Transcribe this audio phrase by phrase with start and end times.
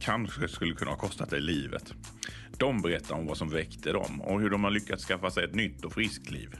[0.00, 1.94] kanske skulle kunna ha kostat dig livet.
[2.58, 5.54] De berättar om vad som väckte dem och hur de har lyckats skaffa sig ett
[5.54, 6.56] nytt och friskt liv.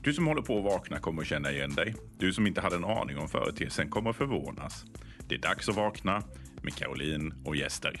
[0.00, 1.94] Du som håller på att vakna kommer att känna igen dig.
[2.18, 4.84] Du som inte hade en aning om företeelsen kommer att förvånas.
[5.28, 6.22] Det är dags att vakna
[6.62, 8.00] med Caroline och gäster.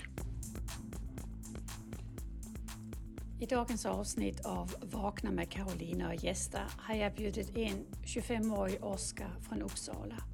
[3.40, 9.30] I dagens avsnitt av Vakna med Karolina och gäster har jag bjudit in 25-årig Oskar
[9.48, 10.33] från Uppsala.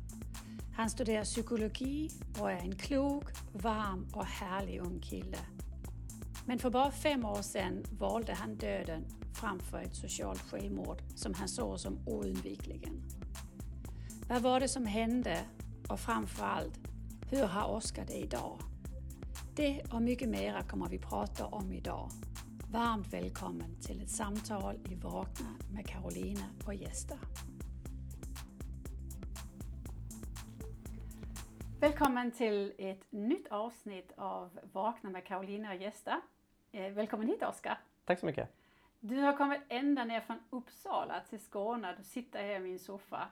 [0.77, 2.11] Han studerar psykologi
[2.41, 5.39] och är en klok, varm och härlig ung kille.
[6.47, 11.49] Men för bara fem år sedan valde han döden framför ett socialt självmord som han
[11.49, 13.03] såg som oundvikligen.
[14.29, 15.39] Vad var det som hände
[15.89, 16.81] och framförallt,
[17.31, 18.61] hur har Oskar det idag?
[19.57, 22.11] Det och mycket mera kommer vi prata om idag.
[22.71, 27.19] Varmt välkommen till ett samtal i Vakna med Karolina och gäster.
[31.81, 36.21] Välkommen till ett nytt avsnitt av Vakna med Karolina och gäster.
[36.73, 37.79] Eh, välkommen hit Oskar.
[38.05, 38.49] Tack så mycket.
[39.01, 41.95] Du har kommit ända ner från Uppsala till Skåne.
[41.99, 43.29] Du sitter här i min soffa.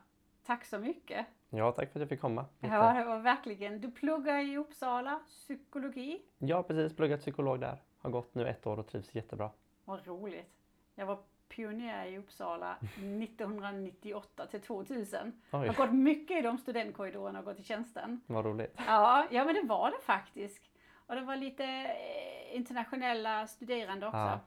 [0.46, 1.26] Tack så mycket.
[1.50, 2.44] Ja, tack för att jag fick komma.
[2.60, 3.80] Ja, det var verkligen.
[3.80, 6.22] Du pluggar i Uppsala, psykologi.
[6.38, 6.96] Ja, precis.
[6.96, 7.82] Pluggat psykolog där.
[7.98, 9.50] Har gått nu ett år och trivs jättebra.
[9.84, 10.50] Vad roligt.
[10.94, 15.32] Jag var pionjär i Uppsala 1998 till 2000.
[15.52, 15.66] Oj.
[15.68, 18.20] Har gått mycket i de studentkorridorerna och gått i tjänsten.
[18.27, 18.74] Vad roligt.
[18.86, 20.62] Ja, ja men det var det faktiskt.
[21.06, 24.16] Och det var lite eh, internationella studerande också.
[24.19, 24.30] Ja.
[24.30, 24.41] Ja.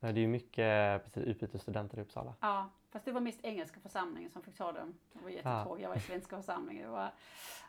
[0.00, 2.34] Ja, Det är ju mycket precis, utbytesstudenter i Uppsala.
[2.92, 4.94] fast det var mest engelska församlingen som fick ta dem.
[5.12, 5.82] Det var jättetråkigt.
[5.82, 6.82] Jag var i svenska församlingen.
[6.84, 7.10] Det var,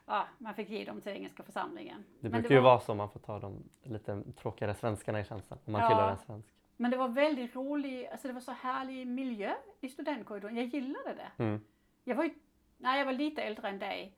[0.05, 2.03] ja, man fick ge dem till engelska församlingen.
[2.19, 5.57] Det brukar ju var- vara så man får ta de lite tråkigare svenskarna i tjänsten.
[5.65, 5.87] Om man Ja.
[5.89, 6.53] tillhör en svensk.
[6.77, 10.55] Men det var väldigt rolig, alltså det var så härlig miljö i studentkorridoren.
[10.55, 11.43] Jag gillade det.
[11.43, 11.61] Mm.
[12.03, 12.33] Jag var ju,
[12.77, 14.15] nej jag var lite äldre än dig.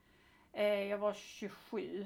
[0.53, 2.06] Eh, jag var 27,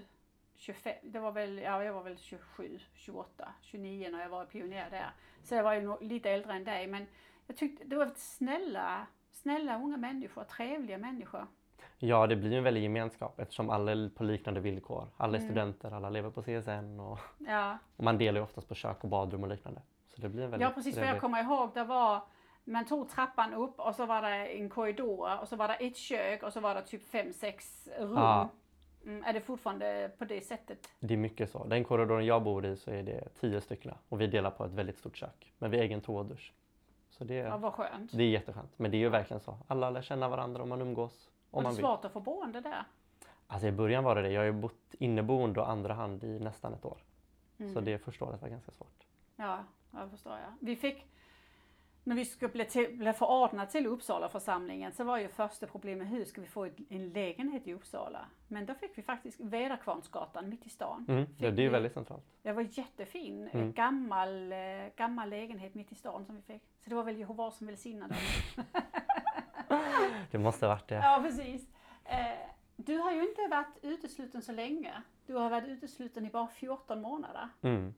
[0.56, 4.90] 25, det var väl, ja jag var väl 27, 28, 29 när jag var pionjär
[4.90, 5.12] där.
[5.44, 7.08] Så jag var ju lite äldre än dig men
[7.48, 11.48] jag tyckte det var snälla, snälla unga människor, trevliga människor.
[11.98, 15.08] Ja, det blir ju en väldig gemenskap eftersom alla är på liknande villkor.
[15.18, 15.50] Alla är Mm.
[15.52, 19.10] studenter, alla lever på CSN och, Ja, och man delar ju oftast på kök och
[19.10, 19.82] badrum och liknande.
[20.16, 22.22] Så det blir väldigt ja precis för jag kommer ihåg det var
[22.64, 25.98] man tog trappan upp och så var det en korridor och så var det ett
[25.98, 28.14] kök och så var det typ fem, sex rum.
[28.14, 28.50] Ja.
[29.06, 30.90] Mm, är det fortfarande på det sättet?
[31.00, 31.64] Det är mycket så.
[31.64, 34.72] Den korridoren jag bor i så är det tio stycken och vi delar på ett
[34.72, 35.54] väldigt stort kök.
[35.58, 36.54] Men vi har egen toa och dusch.
[37.10, 38.12] Så det, Ja, vad skönt.
[38.14, 38.80] det är jätteskönt.
[38.80, 39.58] Men det är ju verkligen så.
[39.68, 41.30] Alla lär känna varandra om man umgås.
[41.52, 42.84] Om Var det svårt att få boende där?
[43.48, 44.32] Alltså i början var det det.
[44.32, 46.98] Jag har ju bott inneboende och andra hand i nästan ett år.
[47.60, 47.74] Mm.
[47.74, 49.08] Så det första året var ganska svårt.
[49.36, 49.64] Ja,
[49.94, 50.54] jag förstår jag.
[50.60, 51.06] Vi fick,
[52.04, 56.12] när vi skulle bli, till, bli förordnade till Uppsala församlingen så var ju första problemet
[56.12, 58.26] hur ska vi få en lägenhet i Uppsala?
[58.48, 61.06] Men då fick vi faktiskt Vedakvarnsgatan mitt i stan.
[61.10, 61.26] Mm.
[61.26, 62.24] Fick Det, är ju väldigt centralt.
[62.42, 63.50] Det var jättefin, Mm.
[63.62, 63.74] mm.
[63.74, 64.58] gammal, eh,
[64.96, 66.64] gammal lägenhet mitt i stan som vi fick.
[66.84, 68.66] Så det var väl Jehovas som välsignade oss.
[70.32, 70.96] Det måste ha varit det.
[70.96, 71.68] Ja, precis.
[72.06, 72.18] Eh,
[72.76, 74.94] du har ju inte varit utesluten så länge.
[75.26, 77.50] Du har varit utesluten i bara 14 månader.
[77.62, 77.94] Mm.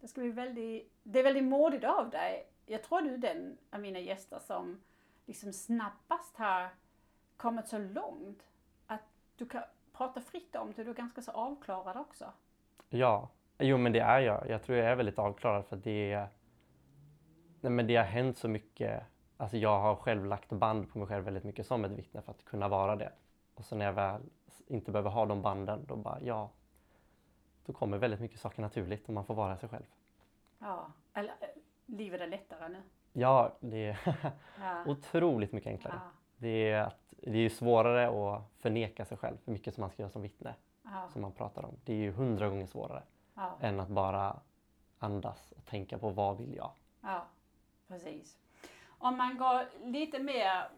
[0.00, 2.46] Det, ska bli väldigt, det är väldigt modigt av dig.
[2.66, 4.80] Jag tror du är den av mina gäster som
[5.26, 6.68] liksom snabbast har
[7.36, 8.42] kommit så långt
[8.86, 9.02] att
[9.36, 9.62] du kan
[9.92, 10.84] prata fritt om det.
[10.84, 12.32] Du är ganska så avklarad också.
[12.88, 13.28] Ja,
[13.58, 14.48] jo men det är jag.
[14.48, 16.26] Jag tror jag är väldigt avklarad för att det.
[17.60, 19.02] Nej men det har hänt så mycket.
[19.36, 22.32] Alltså jag har själv lagt band på mig själv väldigt mycket som ett vittne för
[22.32, 23.12] att kunna vara det.
[23.54, 24.22] Och sen när jag väl
[24.66, 26.50] inte behöver ha de banden, då bara ja.
[27.66, 29.84] Då kommer väldigt mycket saker naturligt och man får vara sig själv.
[30.60, 31.48] Ja, eller eh,
[31.86, 32.82] livet är lättare nu.
[33.12, 33.98] Ja, det är
[34.60, 34.84] Ja.
[34.86, 35.94] otroligt mycket enklare.
[36.04, 39.90] Ja, Det är, att, det är svårare att förneka sig själv för mycket som man
[39.90, 41.74] ska göra som vittne, ja, som man pratar om.
[41.84, 43.02] Det är ju hundra gånger svårare
[43.60, 44.40] än att bara
[44.98, 46.70] andas och tänka på vad vill jag?
[47.00, 47.26] ja,
[47.88, 48.36] precis.
[48.98, 50.68] Om man går lite mer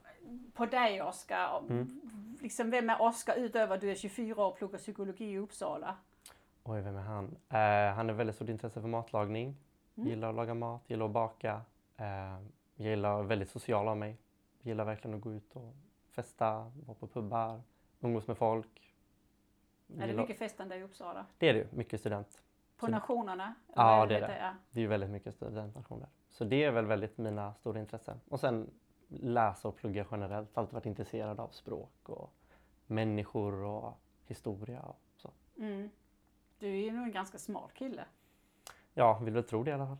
[0.55, 1.58] på dig Oskar.
[1.58, 2.00] Mm.
[2.43, 5.96] Liksom, vem är Oskar utöver att du är 24 år och pluggar psykologi i Uppsala?
[6.64, 7.25] Oj, vem är han?
[7.49, 9.56] Eh, han har väldigt stort intresse för matlagning.
[9.97, 10.09] Mm.
[10.09, 11.61] Gillar att laga mat, gillar att baka.
[11.97, 12.39] Eh,
[12.75, 14.19] gillar väldigt social av mig.
[14.62, 15.75] Gillar verkligen att gå ut och
[16.11, 17.62] festa, vara på pubbar,
[18.00, 18.94] umgås med folk.
[19.89, 21.27] Är det Gillar- mycket festande i Uppsala?
[21.39, 22.43] det är det ju, mycket student.
[22.77, 23.55] På nationerna?
[23.75, 24.56] Ja, det är det.
[24.71, 26.09] Det är ju väldigt mycket studentnationer.
[26.29, 28.21] Så det är väl väldigt mina stora intressen.
[28.29, 28.71] Och sen
[29.09, 30.59] läsa och plugga generellt.
[30.59, 32.33] Alltid varit intresserad av språk och
[32.87, 35.31] människor och historia och så.
[35.59, 35.91] Mm.
[36.59, 38.05] Du är ju nog en ganska smart kille.
[38.94, 39.97] Ja, vill väl tro det i alla fall.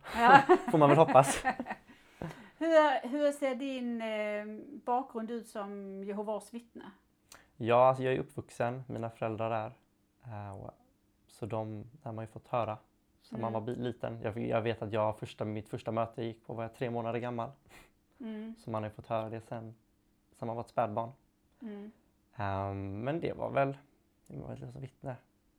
[0.49, 0.57] Ja.
[0.71, 1.45] Får man väl hoppas.
[2.59, 6.91] hur, hur ser din eh, bakgrund ut som Jehovas vittne?
[7.57, 9.73] Ja, alltså jag är uppvuxen, mina föräldrar är.
[10.33, 10.71] Eh,
[11.27, 12.79] Så de har man ju fått höra
[13.23, 13.53] sen man Mm.
[13.67, 14.21] var bi- liten.
[14.23, 16.91] Jag, jag vet att jag första, mitt första möte jag gick på var jag tre
[16.91, 17.51] månader gammal.
[18.21, 18.55] Mm.
[18.59, 19.75] Så man har ju fått höra det sen,
[20.39, 21.11] sen man var ett spädbarn.
[21.63, 21.93] Mm.
[22.37, 23.77] Ehm, men det var väl,
[24.27, 25.17] det var väl som vittne.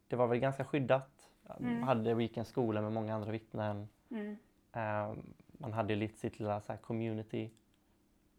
[0.08, 1.30] Det var väl ganska skyddat.
[1.60, 1.84] Jag Mm.
[1.84, 3.88] hade, en skola med många andra vittnen.
[4.10, 4.38] Mm.
[4.72, 7.52] Ehm, man hade lite sitt lilla så community.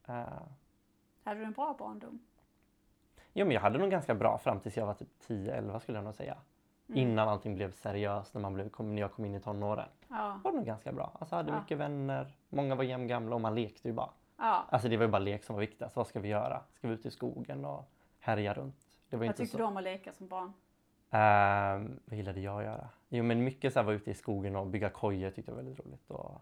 [0.08, 0.14] Uh,
[1.25, 2.19] Hade du en bra barndom?
[3.32, 6.05] jo, men jag hade nog ganska bra fram tills jag var typ 10-11 skulle jag
[6.05, 6.37] nog säga.
[6.88, 6.99] Mm.
[7.00, 9.88] Innan allting blev seriöst när, man blev, kom, när jag kom in i tonåren.
[10.08, 10.40] Ja.
[10.44, 11.17] var det nog ganska bra.
[11.20, 11.60] Alltså hade Ja.
[11.60, 14.10] mycket vänner, många var jämngamla och man lekte ju bara.
[14.38, 14.64] ja.
[14.69, 15.96] Alltså det var ju bara lek som var viktigast.
[15.96, 16.62] Vad ska vi göra?
[16.75, 18.76] Ska vi ut i skogen och härja runt?
[19.08, 19.58] Det var Vad inte tyckte så.
[19.58, 20.52] du om att leka som barn?
[21.14, 22.88] Ehm, vad gillade jag att göra?
[23.08, 25.62] Jo men mycket så här vara ute i skogen och bygga kojor tyckte jag var
[25.62, 26.11] väldigt roligt.
[26.11, 26.40] Och,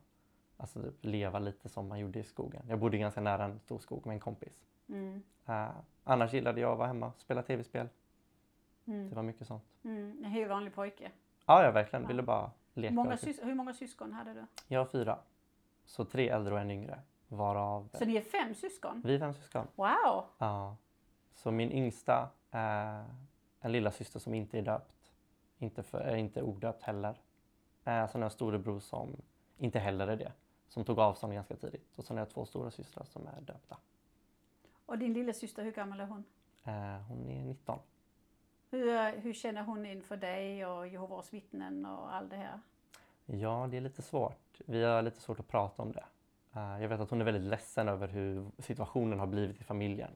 [0.56, 2.62] alltså typ leva lite som man gjorde i skogen.
[2.68, 4.64] Jag bodde ganska nära en stor skog med en kompis.
[4.88, 5.22] Mm.
[5.46, 5.72] Ehm,
[6.04, 7.88] annars gillade jag att vara hemma och spela tv-spel.
[8.84, 9.14] Det Mm.
[9.14, 9.64] var mycket sånt.
[9.84, 10.16] Mm.
[10.24, 11.10] En helt vanlig pojke.
[11.46, 12.08] Ja, jag verkligen Ja.
[12.08, 12.94] ville bara leka.
[12.94, 14.46] Många typ- hur många syskon hade du?
[14.68, 15.18] Jag har fyra.
[15.84, 17.00] Så tre äldre och en yngre.
[17.28, 19.02] Varav Så ni är fem syskon?
[19.04, 19.66] vi är fem syskon.
[19.74, 20.24] Wow!
[20.38, 20.76] Ja.
[21.34, 23.04] Så min yngsta är
[23.62, 25.12] en lilla syster som inte är döpt.
[25.58, 27.10] Inte, för, är inte odöpt heller.
[27.84, 29.16] Eh, sen har jag storebror som
[29.58, 30.32] inte heller är det.
[30.68, 31.86] Som tog avstånd ganska tidigt.
[31.96, 33.76] Och sen har jag två stora systrar som är döpta.
[34.86, 36.24] Och din lilla syster, hur gammal är hon?
[36.64, 37.78] Eh, hon är 19.
[38.70, 42.60] Hur, hur känner hon inför dig och Jehovas vittnen och allt det här?
[43.26, 44.60] Ja, det är lite svårt.
[44.66, 46.04] Vi har lite svårt att prata om det.
[46.52, 50.10] Eh, jag vet att hon är väldigt ledsen över hur situationen har blivit i familjen.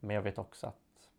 [0.00, 1.10] Men jag vet också att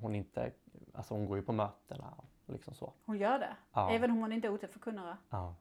[0.00, 0.52] hon inte,
[0.96, 2.92] alltså hon går ju på mötena och liksom så.
[3.04, 3.56] Hon gör det?
[3.72, 3.90] Ja.
[3.90, 5.16] Även om hon inte är ute förkunnare?
[5.30, 5.54] Ja.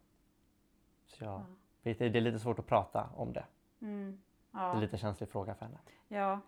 [1.06, 1.46] Så jag, Ja.
[1.84, 3.46] vet, det är lite svårt att prata om det.
[3.82, 4.22] Mm.
[4.52, 4.80] Det är en Ja.
[4.80, 5.78] lite känslig fråga för henne.
[6.08, 6.40] ja,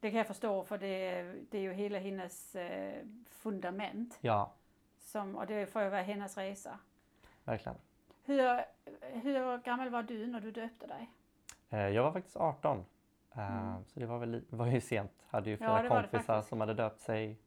[0.00, 4.18] det kan jag förstå för det, det är ju hela hennes eh, fundament.
[4.20, 4.52] Ja,
[4.98, 6.78] Som, och det får ju vara hennes resa.
[7.44, 7.78] verkligen.
[8.24, 8.64] Hur,
[9.00, 11.10] hur gammal var du när du döpte dig?
[11.70, 12.84] Eh, Jag var faktiskt 18.
[13.32, 13.84] eh, Mm.
[13.84, 15.12] Så det var, väl, var ju sent.
[15.30, 17.38] Hade ju Ja, flera det kompisar som hade döpt sig.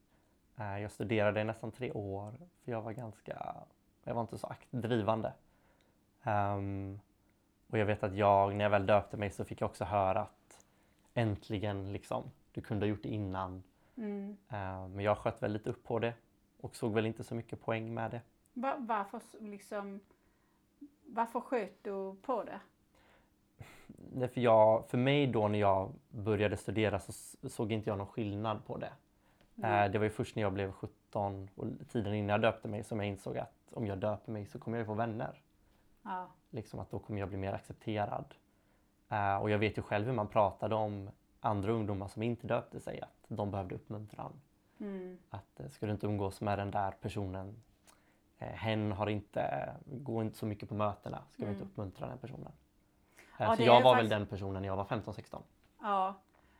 [0.58, 2.34] Eh, Jag studerade i nästan tre år.
[2.64, 3.56] För jag var ganska,
[4.04, 5.34] jag var inte så akt drivande.
[6.24, 7.00] Ehm,
[7.68, 10.22] och jag vet att jag, när jag väl döpte mig så fick jag också höra
[10.22, 10.66] att
[11.14, 13.64] äntligen liksom, du kunde ha gjort det innan.
[13.98, 14.38] Mm.
[14.50, 16.14] Eh, Men jag sköt väl lite upp på det
[16.62, 18.22] och såg väl inte så mycket poäng med det.
[18.54, 20.00] Va, varför, liksom,
[21.06, 22.60] varför sköt du på det?
[24.14, 27.12] Nej, för, jag, för mig då när jag började studera så
[27.50, 28.92] såg inte jag någon skillnad på det.
[29.58, 29.72] Mm.
[29.86, 32.84] Eh, det var ju först när jag blev 17 och tiden innan jag döpte mig
[32.84, 35.42] som jag insåg att om jag döper mig så kommer jag ju få vänner.
[36.04, 36.28] Ja.
[36.50, 38.34] Liksom att då kommer jag bli mer accepterad.
[39.10, 41.10] Eh, och jag vet ju själv hur man pratade om
[41.40, 44.42] andra ungdomar som inte döpte sig, att de behövde uppmuntran.
[44.80, 45.18] Mm.
[45.30, 47.62] Att eh, ska du inte umgås med den där personen,
[48.38, 51.72] hen har inte, går inte så mycket på mötena, ska vi inte Mm.
[51.72, 52.52] uppmuntra den personen.
[53.40, 55.42] Ja, så jag var faktiskt- väl den personen när jag var 15-16.
[55.82, 56.16] ja,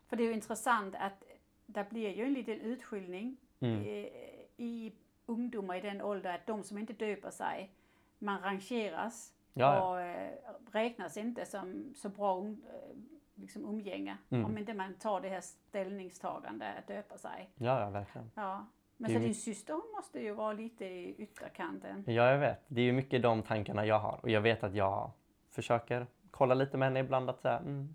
[0.08, 1.24] för det är ju intressant att
[1.66, 3.82] det blir ju en liten utskiljning Mm.
[3.82, 4.10] i,
[4.58, 4.94] i
[5.26, 7.72] ungdomar i den åldern att de som inte döper sig,
[8.20, 9.90] man rangeras Ja, ja.
[9.92, 10.32] och eh,
[10.72, 12.96] räknas inte som så bra um, eh,
[13.36, 14.46] liksom umgänge Mm.
[14.46, 17.50] om inte man tar det här ställningstagande att döpa sig.
[17.56, 18.32] ja, ja, verkligen.
[18.36, 18.66] Ja.
[18.98, 22.04] Men så din mycket- syster hon måste ju vara lite i ytterkanten.
[22.08, 22.60] Ja, jag vet.
[22.68, 24.20] Det är ju mycket de tankarna jag har.
[24.24, 25.12] Och jag vet att jag
[25.52, 27.94] försöker kolla lite med henne ibland att säga, mm,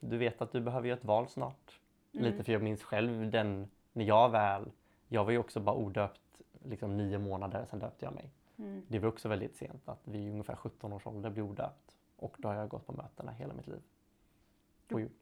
[0.00, 1.78] du vet att du behöver göra ett val snart.
[2.12, 2.24] Mm.
[2.24, 4.70] Lite för jag minns själv den, när jag väl,
[5.08, 8.30] jag var ju också bara odöpt liksom nio månader, sen döpte jag mig.
[8.58, 8.82] Mm.
[8.88, 11.96] Det var också väldigt sent att vi ungefär 17 års ålder blev odöpt.
[12.16, 13.82] Och då har jag gått på mötena hela mitt liv.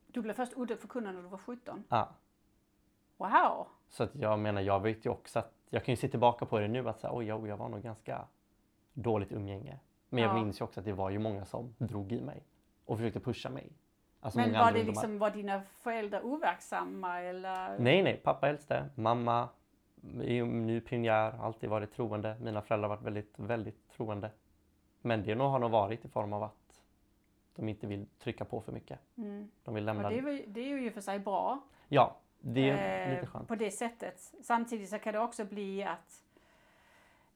[0.07, 1.85] Du blev först udda förkunnare när du var 17.
[1.89, 2.09] Ja.
[3.17, 3.67] Wow!
[3.89, 6.59] Så att jag menar, jag vet ju också att jag kan ju se tillbaka på
[6.59, 8.25] det nu att säga, oj, oj, jag var nog ganska
[8.93, 9.79] dåligt umgänge.
[10.09, 10.35] Men jag Ja.
[10.45, 12.43] minns ju också att det var ju många som drog i mig
[12.85, 13.73] och försökte pusha mig.
[14.21, 17.79] Alltså Men var det liksom, var dina föräldrar overksamma eller?
[17.79, 19.49] Nej, nej, pappa äldste, mamma
[20.21, 22.37] är ju ny pionjär, alltid varit troende.
[22.41, 24.31] Mina föräldrar har varit väldigt, väldigt troende.
[25.01, 26.83] Men det har nog varit i form av att
[27.57, 28.99] de inte vill trycka på för mycket.
[29.17, 29.51] Mm.
[29.65, 30.09] De vill Och lämna...
[30.11, 31.61] det, är, ju- det är ju och för sig bra.
[31.89, 33.49] Ja, det är eh, lite skönt.
[33.49, 34.35] På det sättet.
[34.43, 36.25] Samtidigt så kan det också bli att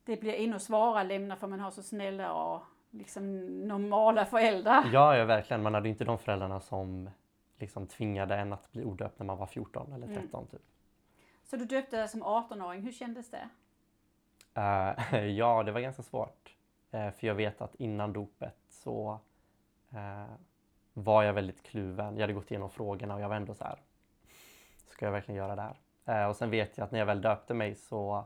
[0.05, 2.63] det blir ännu svårare att lämna för man har så snälla och
[2.99, 4.91] liksom normala föräldrar.
[4.93, 5.63] Ja, ja, verkligen.
[5.63, 7.11] Man hade inte de föräldrarna som
[7.59, 10.47] liksom tvingade en att bli odöpt när man var 14 eller 13 mm.
[10.47, 10.63] typ.
[11.45, 13.49] Så du döpte dig som 18-åring, hur kändes det?
[14.59, 16.57] Uh, ja, det var ganska svårt.
[16.95, 19.21] Uh, för jag vet att innan dopet så
[19.95, 20.35] uh,
[20.93, 22.15] var jag väldigt kluven.
[22.15, 23.79] Jag hade gått igenom frågorna och jag var ändå så här,
[24.87, 25.79] ska jag verkligen göra det här?
[26.29, 28.25] och sen vet jag att när jag väl döpte mig så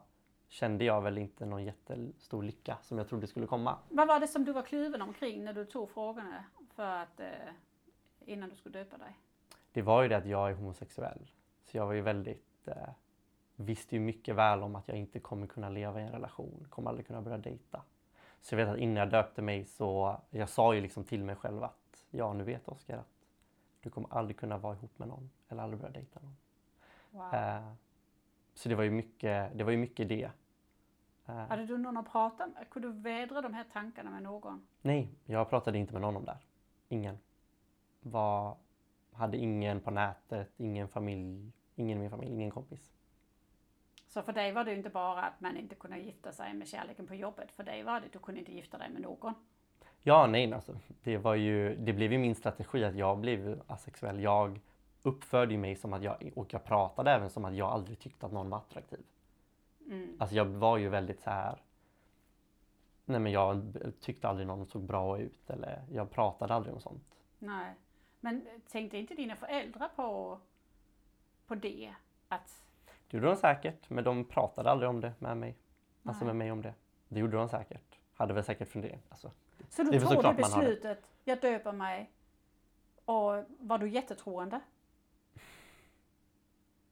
[0.49, 3.79] kände jag väl inte någon jättestor lycka som jag trodde skulle komma.
[3.89, 7.21] Vad var det som du var kluven omkring när du tog frågorna för att,
[8.21, 9.19] innan du skulle döpa dig?
[9.73, 11.31] Det var ju det att jag är homosexuell.
[11.65, 12.69] Så jag var ju väldigt
[13.61, 16.91] visste ju mycket väl om att jag inte kommer kunna leva i en relation, kommer
[16.91, 17.83] aldrig kunna börja dejta.
[18.41, 21.37] Så jag vet att innan jag döpte mig så, jag sa ju liksom till mig
[21.37, 23.27] själv att ja, nu vet Oskar att
[23.81, 26.37] du kommer aldrig kunna vara ihop med någon eller aldrig börja dejta någon.
[27.11, 27.35] Wow.
[27.35, 27.73] Eh,
[28.59, 29.65] så det var ju mycket det.
[29.65, 30.31] Var ju mycket det.
[31.27, 32.71] Eh, Hade du någon att prata med?
[32.71, 34.67] Kunde du vädra de här tankarna med någon?
[34.83, 36.39] Nej, jag pratade inte med någon om det.
[36.89, 37.19] Ingen.
[38.01, 38.57] Var,
[39.13, 42.93] hade ingen på nätet, ingen familj, ingen i min familj, ingen kompis.
[44.07, 47.07] Så för dig var det inte bara att man inte kunde gifta sig med kärleken
[47.07, 47.53] på jobbet.
[47.53, 49.35] För dig var det att du kunde inte gifta dig med någon.
[50.03, 54.21] Ja, nej, alltså, det, var ju, det blev ju min strategi att jag blev asexuell.
[54.21, 54.61] Jag
[55.03, 58.33] uppförde mig som att jag, och jag pratade även som att jag aldrig tyckte att
[58.33, 59.05] någon var attraktiv.
[59.87, 60.17] Mm.
[60.19, 61.63] Alltså jag var ju väldigt så här.
[63.05, 67.15] Nej men jag tyckte aldrig någon såg bra ut eller jag pratade aldrig om sånt.
[67.39, 67.75] Nej.
[68.21, 70.39] Men tänkte inte dina föräldrar på,
[71.47, 71.95] på det?
[72.29, 72.63] Att
[73.09, 75.57] det gjorde de säkert, men de pratade aldrig om det med mig.
[76.03, 76.75] Alltså med mig om det.
[77.09, 77.99] Det gjorde de säkert.
[78.15, 79.01] Hade väl säkert funderat.
[79.09, 79.31] Alltså,
[79.69, 82.11] så du tog det beslutet, jag döper mig,
[83.05, 84.61] och var du jättetroende?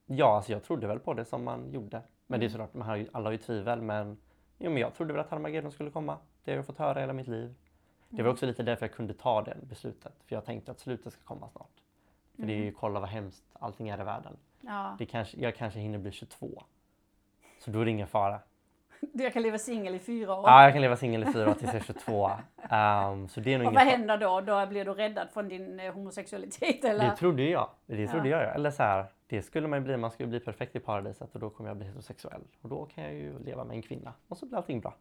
[0.06, 2.02] Ja, alltså jag trodde väl på det som man gjorde.
[2.26, 2.52] Men det är mm.
[2.52, 4.18] såklart, man har ju, alla har ju tvivel, men,
[4.58, 6.18] jo, men jag trodde väl att Harmageddon skulle komma.
[6.44, 7.54] Det har jag fått höra hela mitt liv.
[8.08, 8.32] Det var mm.
[8.32, 10.14] också lite därför jag kunde ta det beslutet.
[10.26, 11.82] För jag tänkte att slutet ska komma snart.
[12.34, 12.48] För mm.
[12.48, 12.75] det är ju, mm.
[12.75, 14.36] kolla vad hemskt allting är i världen.
[14.60, 14.96] Ja.
[14.98, 16.62] Det kanske, jag kanske hinner bli 22.
[17.58, 18.40] Så då är det ingen fara.
[19.12, 20.44] Jag kan leva singel i fyra år.
[20.46, 22.26] Ja, jag kan leva singel i fyra år tills jag är 22.
[22.26, 24.40] Um, så det är nog och vad händer då?
[24.40, 27.10] Då blir du räddad från din eh, homosexualitet eller?
[27.10, 27.70] Det trodde jag.
[27.86, 28.42] Det trodde ja.
[28.42, 28.54] jag.
[28.54, 29.97] Eller så här, det skulle man bli.
[29.97, 32.42] Man skulle bli perfekt i paradiset och då kommer jag bli heterosexuell.
[32.61, 34.95] Och då kan jag ju leva med en kvinna och så blir allting bra.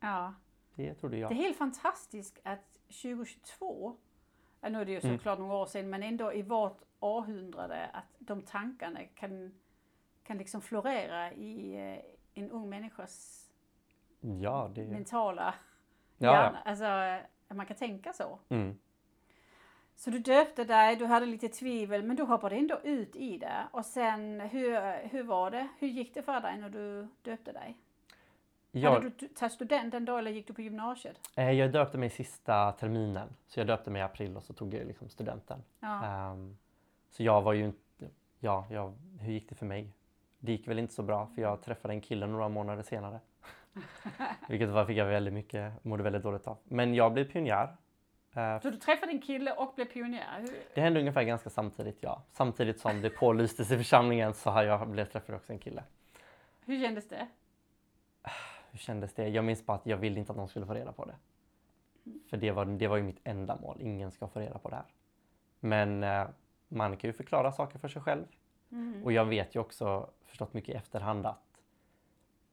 [0.00, 0.34] Ja.
[0.74, 1.30] Det trodde jag.
[1.30, 3.96] Det är helt fantastiskt att 2022
[4.62, 5.18] nu är det ju mm.
[5.18, 5.48] såklart mm.
[5.48, 9.54] några år sedan, men ändå i vårt århundrade att de tankarna kan,
[10.22, 13.44] kan liksom florera i eh, en ung människas
[14.20, 14.84] ja, det...
[14.84, 15.54] mentala
[16.18, 16.58] ja, hjärna.
[16.64, 16.70] Ja.
[16.70, 16.84] Alltså,
[17.48, 18.38] att man kan tänka så.
[18.48, 18.78] Mm.
[19.98, 23.68] Så du döpte dig, du hade lite tvivel, men du hoppade ändå ut i det.
[23.70, 25.68] Och sen, hur, hur var det?
[25.78, 27.76] Hur gick det för dig när du döpte dig?
[28.70, 31.20] Jag, Hade du tagit studenten då eller gick du på gymnasiet?
[31.36, 33.28] Eh, jag döpte mig sista terminen.
[33.46, 35.62] Så jag döpte mig i april och så tog jag liksom studenten.
[35.80, 36.30] Ja.
[36.32, 36.58] Um,
[37.10, 38.08] så jag var ju inte...
[38.40, 39.92] Ja, jag, hur gick det för mig?
[40.38, 43.20] Det gick väl inte så bra för jag träffade en kille några månader senare.
[44.48, 46.58] Vilket var, fick jag väldigt mycket, mådde väldigt dåligt av.
[46.64, 47.76] Men jag blev pionjär.
[48.38, 50.40] Uh, så du träffade en kille och blev pionjär?
[50.40, 50.62] Hur?
[50.74, 52.22] Det hände ungefär ganska samtidigt, ja.
[52.32, 55.82] Samtidigt som det pålystes i församlingen så har jag blivit träffad också en kille.
[56.64, 57.28] Hur kändes det?
[58.70, 59.28] hur kändes det?
[59.28, 61.14] Jag minns bara att jag ville inte att någon skulle få reda på det.
[62.30, 63.76] För det var, det var ju mitt enda mål.
[63.80, 64.86] Ingen ska få reda på det här.
[65.60, 66.26] Men eh,
[66.68, 68.24] man kan ju förklara saker för sig själv.
[68.70, 69.04] Mm.
[69.04, 71.62] Och jag vet ju också, förstått mycket i efterhand att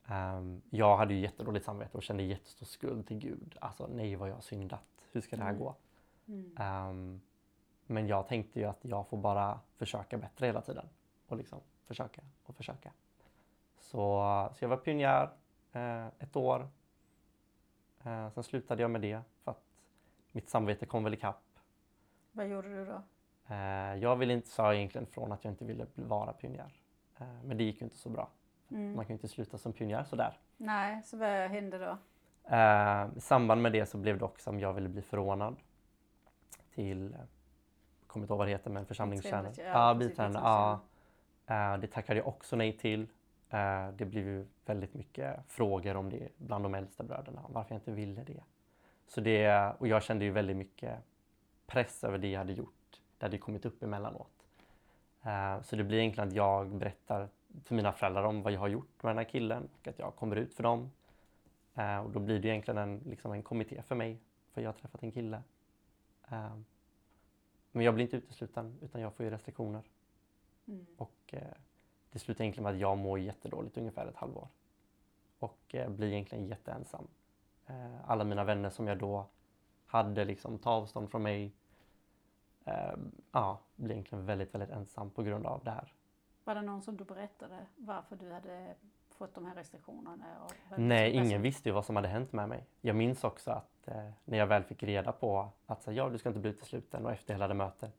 [0.09, 3.57] um, jag hade ju jättedåligt samvete och kände jättestor skuld till Gud.
[3.61, 4.94] Alltså nej vad jag har syndat.
[5.15, 5.61] Hur ska det här mm.
[5.61, 5.75] gå?
[6.27, 6.89] Mm.
[6.89, 7.21] Um,
[7.85, 10.89] men jag tänkte ju att jag får bara försöka bättre hela tiden.
[11.27, 12.91] Och liksom försöka och försöka.
[13.79, 15.29] Så, så jag var pionjär
[15.71, 16.67] eh, ett år.
[18.03, 19.63] Eh, sen slutade jag med det för att
[20.31, 21.59] mitt samvete kom väl ikapp.
[22.31, 23.01] Vad gjorde du då?
[23.53, 26.81] Eh, jag ville inte, sa egentligen från att jag inte ville vara pionjär.
[27.17, 28.29] Eh, men det gick ju inte så bra.
[28.69, 28.95] Mm.
[28.95, 30.39] Man kan ju inte sluta som pionjär sådär.
[30.57, 31.97] Nej, så vad hände då?
[32.47, 35.55] Eh, I samband med det så blev det också om jag ville bli förordnad
[36.75, 37.15] till,
[37.99, 39.53] jag kommer inte ihåg vad det heter, men församlingstjänare.
[39.57, 40.39] Ja, biträdande.
[40.39, 40.79] Ja,
[41.47, 43.07] eh, det tackade jag också nej till.
[43.49, 47.79] Eh, det blev ju väldigt mycket frågor om det bland de äldsta bröderna, varför jag
[47.79, 48.43] inte ville det.
[49.07, 50.99] Så det och jag kände ju väldigt mycket
[51.67, 52.99] press över det jag hade gjort.
[53.17, 54.47] Det hade kommit upp emellanåt.
[55.23, 57.29] Eh, så det blir egentligen att jag berättar
[57.63, 60.15] för mina föräldrar om vad jag har gjort med den här killen och att jag
[60.15, 60.91] kommer ut för dem.
[61.75, 64.19] Eh, och då blir det egentligen en, liksom en kommitté för mig,
[64.51, 65.43] för jag har träffat en kille.
[67.71, 69.83] Men jag blir inte utesluten, utan jag får ju restriktioner.
[70.67, 70.85] Mm.
[70.97, 71.33] Och
[72.15, 74.47] det slutar egentligen med att jag mår jättedåligt ungefär ett halvår.
[75.39, 77.07] och eh, blir egentligen jätteensam.
[77.65, 79.27] Eh, alla mina vänner som jag då
[79.85, 81.53] hade liksom ta avstånd från mig.
[82.65, 82.93] Eh,
[83.31, 85.93] ja, blir egentligen väldigt, väldigt ensam på grund av det här.
[86.43, 88.75] Var det någon som du berättade varför du hade
[89.15, 90.25] fått de här restriktionerna?
[90.77, 92.65] Nej, ingen visste ju vad som hade hänt med mig.
[92.81, 96.17] Jag minns också att eh, när jag väl fick reda på att så, ja, du
[96.17, 97.93] ska inte bli utesluten och efter hela det mötet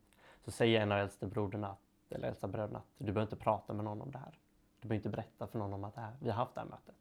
[0.45, 1.77] så säger en av äldste broderna,
[2.11, 4.39] eller äldsta bröderna att du behöver inte prata med någon om det här.
[4.81, 6.69] Du behöver inte berätta för någon om att det här, vi har haft det här
[6.69, 6.95] mötet.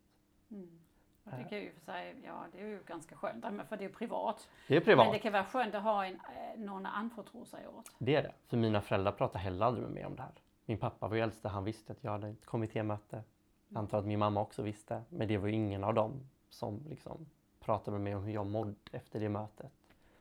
[0.52, 0.80] Mm.
[1.24, 4.50] Jag tycker ju för sig, ja det är ju ganska skönt, för det är privat.
[4.68, 5.06] Det är privat.
[5.06, 7.92] Men det kan vara skönt att ha en, eh, någon att anförtro sig åt.
[7.98, 8.34] Det är det.
[8.48, 10.32] För mina föräldrar pratar heller aldrig med mig om det här.
[10.66, 13.24] Min pappa var ju äldste, han visste att jag hade ett kommittémöte.
[13.70, 15.04] Jag antar att min mamma också visste.
[15.10, 16.14] Men det var ju ingen av dem
[16.50, 17.26] som liksom
[17.60, 19.72] pratade med mig om hur jag mådde efter det mötet.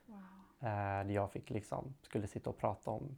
[0.05, 0.69] Wow.
[0.69, 3.17] Eh, jag fick liksom, skulle sitta och prata om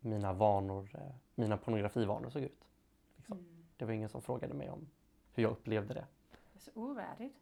[0.00, 2.68] mina vanor, eh, mina pornografivanor såg ut.
[3.16, 3.38] Liksom.
[3.38, 3.64] Mm.
[3.76, 4.88] Det var ingen som frågade mig om
[5.34, 6.06] hur jag upplevde det.
[6.30, 7.36] Det är så ovärdigt.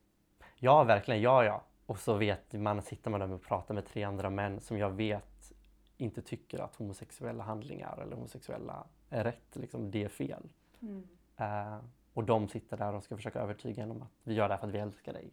[0.56, 1.20] Ja, verkligen.
[1.20, 1.62] Ja, ja.
[1.86, 4.90] Och så vet man, sitter man där och pratar med tre andra män som jag
[4.90, 5.52] vet
[5.96, 9.56] inte tycker att homosexuella handlingar eller homosexuella är rätt.
[9.56, 10.48] Liksom, det är fel.
[10.80, 11.08] Mm.
[11.40, 11.78] Uh,
[12.18, 14.60] och de sitter där och ska försöka övertyga en om att vi gör det här
[14.60, 15.30] för att vi älskar dig.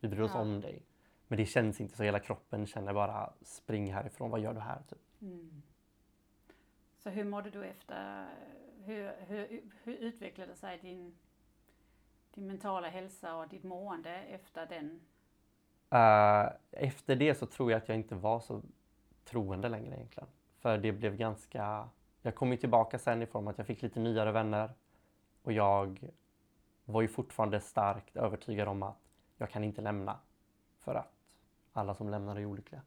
[0.00, 0.40] Vi bryr oss ja.
[0.40, 0.82] om dig.
[1.28, 2.02] Men det känns inte så.
[2.02, 4.30] Hela kroppen känner bara spring härifrån.
[4.30, 4.82] Vad gör du här?
[4.88, 4.98] Typ.
[5.22, 5.62] Mm.
[6.98, 8.26] Så hur mådde du efter?
[8.84, 11.14] Hur, hur, hur utvecklade sig din,
[12.34, 15.00] din mentala hälsa och ditt mående efter den?
[15.94, 18.62] Uh, efter det så tror jag att jag inte var så
[19.24, 20.28] troende längre egentligen.
[20.58, 21.88] För det blev ganska...
[22.22, 24.70] Jag kom ju tillbaka sen i form att jag fick lite nyare vänner.
[25.42, 26.10] Och jag
[26.84, 28.98] var ju fortfarande starkt övertygad om att
[29.36, 30.18] jag kan inte lämna.
[30.78, 31.36] För att
[31.72, 32.82] alla som lämnar är olyckliga.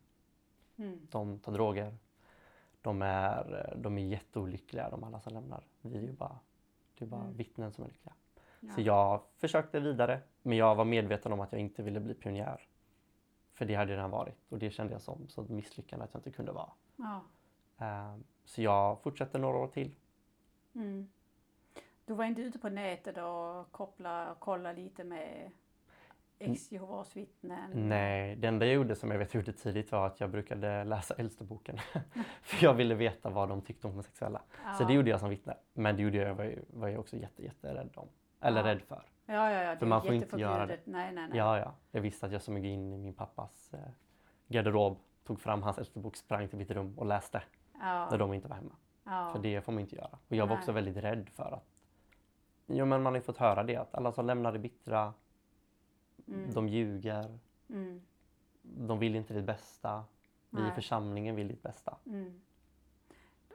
[0.77, 1.07] Mm.
[1.11, 1.97] De tar droger.
[2.81, 5.63] De är, de är jätteolyckliga de alla som lämnar.
[5.81, 6.39] Vi är ju bara,
[6.97, 7.37] det är bara mm.
[7.37, 8.13] vittnen som är lyckliga.
[8.59, 8.73] Ja.
[8.73, 10.21] Så jag försökte vidare.
[10.41, 12.67] Men jag var medveten om att jag inte ville bli pionjär.
[13.53, 16.19] För det hade jag redan varit och det kände jag som så misslyckande att jag
[16.19, 16.69] inte kunde vara.
[16.95, 17.21] Ja.
[17.81, 19.95] Uh, så jag fortsatte några år till.
[20.75, 21.09] Mm.
[22.05, 25.51] Du var inte ute på nätet och koppla och kolla lite med
[26.39, 27.89] ex-Jehovas vittnen?
[27.89, 31.13] Nej, det enda jag gjorde som jag vet gjorde tidigt var att jag brukade läsa
[31.13, 31.77] Äldsteboken.
[32.41, 34.41] För jag ville veta vad de tyckte om homosexuella.
[34.65, 34.73] Ja.
[34.73, 35.57] Så det gjorde jag som vittne.
[35.73, 38.07] Men det gjorde jag, var, jag, var jag också jätte, jätterädd om.
[38.41, 38.67] Eller ja.
[38.67, 39.03] rädd för.
[39.25, 39.75] Ja, ja, ja.
[39.75, 40.79] För man får inte göra det.
[40.83, 41.37] Nej, nej, nej.
[41.37, 41.75] Ja, ja.
[41.91, 43.79] Jag visste att jag smög in i min pappas eh,
[44.47, 47.43] garderob, tog fram hans Äldstebok, sprang till mitt rum och läste.
[47.73, 48.07] Ja.
[48.11, 48.75] När de inte var hemma.
[49.03, 49.29] Ja.
[49.33, 50.17] För det får man inte göra.
[50.27, 50.59] Och jag var nej.
[50.59, 51.74] också väldigt rädd för att
[52.67, 55.13] Jo, men man har ju fått höra det att alla som lämnar är bittra.
[56.27, 56.53] Mm.
[56.53, 57.39] De ljuger.
[57.69, 58.01] Mm.
[58.61, 60.03] De vill inte ditt bästa.
[60.49, 60.71] Vi Nej.
[60.71, 61.97] i församlingen vill ditt bästa.
[62.05, 62.41] Mm.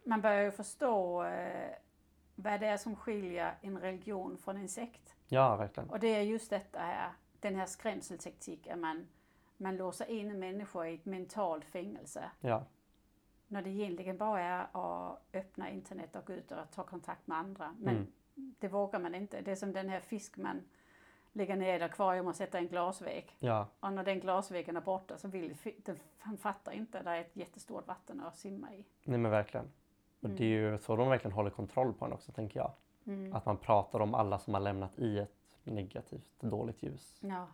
[0.04, 1.70] Man börjar ju förstå eh,
[2.34, 5.16] vad det är som skiljer en religion från en sekt.
[5.28, 5.90] Ja, verkligen.
[5.90, 8.80] Och det är just detta här, den här skrämseltaktiken.
[8.80, 9.06] Man,
[9.56, 12.30] man låser in människor i ett mentalt fängelse.
[12.40, 12.64] Ja.
[13.46, 17.38] När det egentligen bara är att öppna internet och gå ut och ta kontakt med
[17.38, 17.74] andra.
[17.78, 19.40] Men mm det vågar man inte.
[19.40, 20.62] Det är som den här fisk man
[21.32, 23.36] lägger ner i akvarium och sätter en glasvägg.
[23.38, 23.66] Ja.
[23.80, 27.36] Och när den glasväggen är borta så vill den, han fattar inte, det är ett
[27.36, 28.84] jättestort vatten att simma i.
[29.04, 29.72] Nej men verkligen.
[30.20, 30.36] Och mm.
[30.36, 32.72] det är ju så de verkligen håller kontroll på en också tänker jag.
[33.06, 33.34] Mm.
[33.34, 37.18] Att man pratar om alla som har lämnat i ett negativt, dåligt ljus.
[37.20, 37.46] Ja.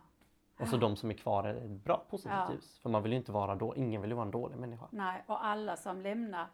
[0.59, 2.51] Och så de som är kvar är ett bra, positivt ja.
[2.53, 2.79] ljus.
[2.79, 4.87] För man vill ju inte vara då, ingen vill ju vara en dålig människa.
[4.91, 6.47] Nej, och alla som lämnar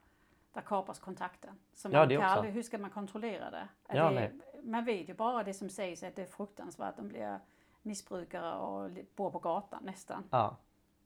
[0.53, 1.59] där kapas kontakten.
[1.73, 3.67] Så man ja, kan aldrig, hur ska man kontrollera det?
[3.87, 4.31] Ja, det
[4.63, 6.97] man vet ju bara det som sägs att det är fruktansvärt.
[6.97, 7.39] De blir
[7.81, 10.23] missbrukare och bor på gatan nästan.
[10.29, 10.57] Ja.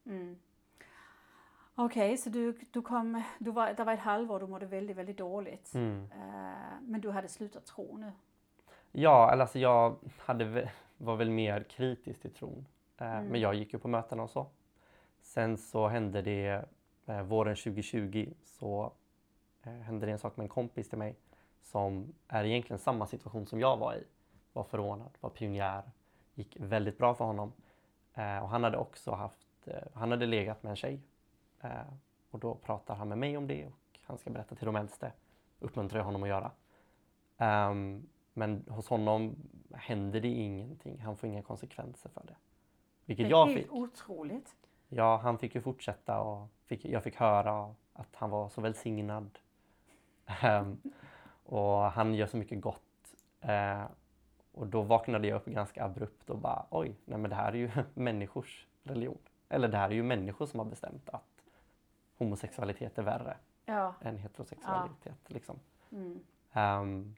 [0.06, 0.40] Mm.
[1.76, 4.98] Okej, okay, så du, du kom, du var, det var ett halvår du mådde väldigt,
[4.98, 5.74] väldigt dåligt.
[5.74, 6.04] Mm.
[6.04, 8.12] Uh, men du hade slutat tro nu?
[8.92, 12.66] Ja, alltså jag hade, var väl mer kritisk till tron.
[13.02, 13.26] Uh, mm.
[13.26, 14.48] Men jag gick ju på möten och så.
[15.22, 16.66] Sen så hände det
[17.10, 19.07] uh, våren 2020 så Eh,
[19.70, 21.16] hände det en sak med en kompis till mig
[21.62, 24.04] som är egentligen samma situation som jag var i.
[24.54, 25.84] Var förordnad, var pionjär,
[26.34, 27.54] gick väldigt bra för honom.
[28.14, 31.02] Eh, och han hade också haft, eh, han hade legat med en tjej.
[31.62, 31.72] Eh,
[32.32, 35.12] och då pratar han med mig om det och han ska berätta till de äldste.
[35.60, 36.52] Uppmuntrar jag honom att göra.
[37.70, 39.36] Um, men hos honom
[39.74, 41.02] händer det ingenting.
[41.02, 42.36] Han får inga konsekvenser för det.
[43.06, 43.72] Vilket det är jag fick.
[43.72, 44.56] otroligt.
[44.88, 49.40] Ja, han fick ju fortsätta och fick, jag fick höra att han var så välsignad
[51.44, 52.82] och han gör så mycket gott.
[53.46, 53.86] Uh,
[54.52, 57.58] och då vaknade jag upp ganska abrupt och bara oj, nej men det här är
[57.58, 59.18] ju människors religion.
[59.50, 61.44] Eller det här är ju människor som har bestämt att
[62.18, 63.94] homosexualitet är värre ja.
[64.02, 65.20] än heterosexualitet.
[65.28, 65.34] Ja.
[65.34, 65.60] Liksom.
[65.92, 66.20] Mm.
[66.54, 67.16] Um,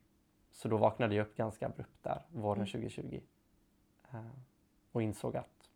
[0.52, 2.72] så då vaknade jag upp ganska abrupt där, våren mm.
[2.72, 3.22] 2020.
[4.12, 4.26] Eh,
[4.92, 5.70] och insåg att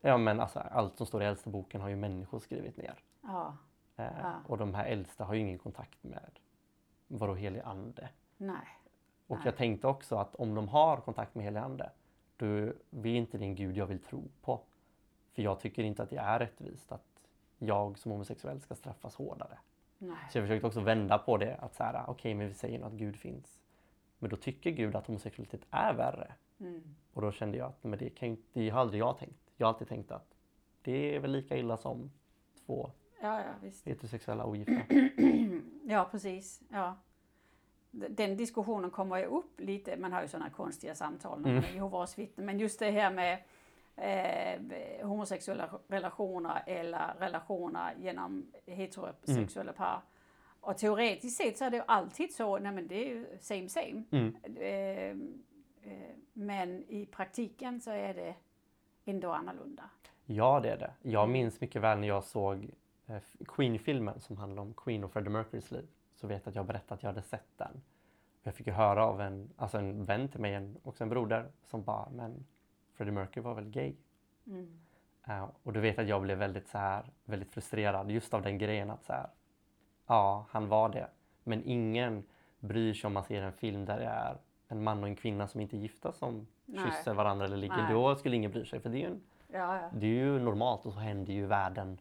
[0.00, 2.94] ja, men alltså, allt som står i äldsta boken har ju människor skrivit ner.
[3.20, 3.56] Ja.
[4.00, 4.34] Eh, Ja.
[4.46, 6.38] Och de här äldsta har ju ingen kontakt med
[7.08, 8.08] vadå helig ande.
[8.36, 8.68] Nej.
[9.26, 9.44] Och Nej.
[9.44, 11.90] jag tänkte också att om de har kontakt med helig ande,
[12.36, 14.60] då är inte den Gud jag vill tro på.
[15.32, 19.58] För jag tycker inte att det är rättvist att jag som homosexuell ska straffas hårdare.
[19.98, 20.16] Nej.
[20.30, 21.56] Så jag försökte också vända på det.
[21.56, 23.60] Att så här, okej, men vi säger nu att Gud finns.
[24.18, 26.34] Men då tycker Gud att homosexualitet är värre.
[26.60, 26.94] Mm.
[27.12, 29.52] Och då kände jag att men det, kan, det har aldrig jag tänkt.
[29.56, 30.34] Jag har alltid tänkt att
[30.82, 32.10] det är väl lika illa som
[32.66, 32.90] två
[33.22, 33.86] Ja, ja, visst.
[33.86, 34.72] heterosexuella ogifta.
[35.84, 36.60] Ja, precis.
[36.68, 36.96] Ja.
[37.90, 41.54] Den diskussionen kommer ju upp lite, man har ju sådana konstiga samtal Mm.
[41.54, 43.38] med Jehovas vittnen, men just det här med
[43.96, 50.02] eh, homosexuella relationer eller relationer genom heterosexuella par.
[50.60, 53.68] Och teoretiskt sett så är det ju alltid så, nej men det är ju same
[53.68, 54.02] same.
[54.10, 54.36] Mm.
[54.56, 55.10] Eh,
[55.92, 58.34] eh, men i praktiken så är det
[59.04, 59.90] ändå annorlunda.
[60.26, 60.92] Ja, det är det.
[61.02, 62.70] Jag minns mycket väl när jag såg
[63.46, 65.88] Queen-filmen som handlar om Queen och Freddie Mercurys liv.
[66.14, 67.82] Så vet jag att jag berättade att jag hade sett den.
[68.42, 71.50] Jag fick ju höra av en, alltså en vän till mig, en, också en broder,
[71.64, 72.46] som bara, men
[72.94, 73.94] Freddie Mercury var väl gay?
[74.46, 74.80] Mm.
[75.26, 78.58] Eh, och du vet att jag blev väldigt så här, väldigt frustrerad just av den
[78.58, 79.28] grejen att så här,
[80.06, 81.08] ja, han var det.
[81.44, 82.24] Men ingen
[82.58, 84.36] bryr sig om man ser en film där det är
[84.68, 86.84] en man och en kvinna som inte är gifta som Nej.
[86.84, 87.76] kysser varandra eller ligger.
[87.76, 87.92] Nej.
[87.92, 89.20] Då skulle ingen bry sig för det är ju, en,
[89.52, 89.88] Ja, ja.
[89.92, 91.98] det är ju normalt och så händer ju i världen.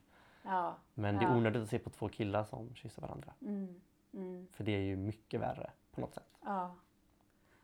[0.50, 0.76] Ja.
[0.94, 3.34] Men det är onödigt att se på två killar som kysser varandra.
[3.42, 3.82] Mm.
[4.14, 4.48] Mm.
[4.52, 6.38] För det är ju mycket värre på något sätt.
[6.46, 6.76] Ja.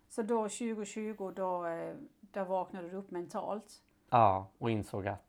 [0.09, 3.83] Så då 2020, då, eh, då vaknade du upp mentalt?
[4.09, 5.21] Ja, och insåg att...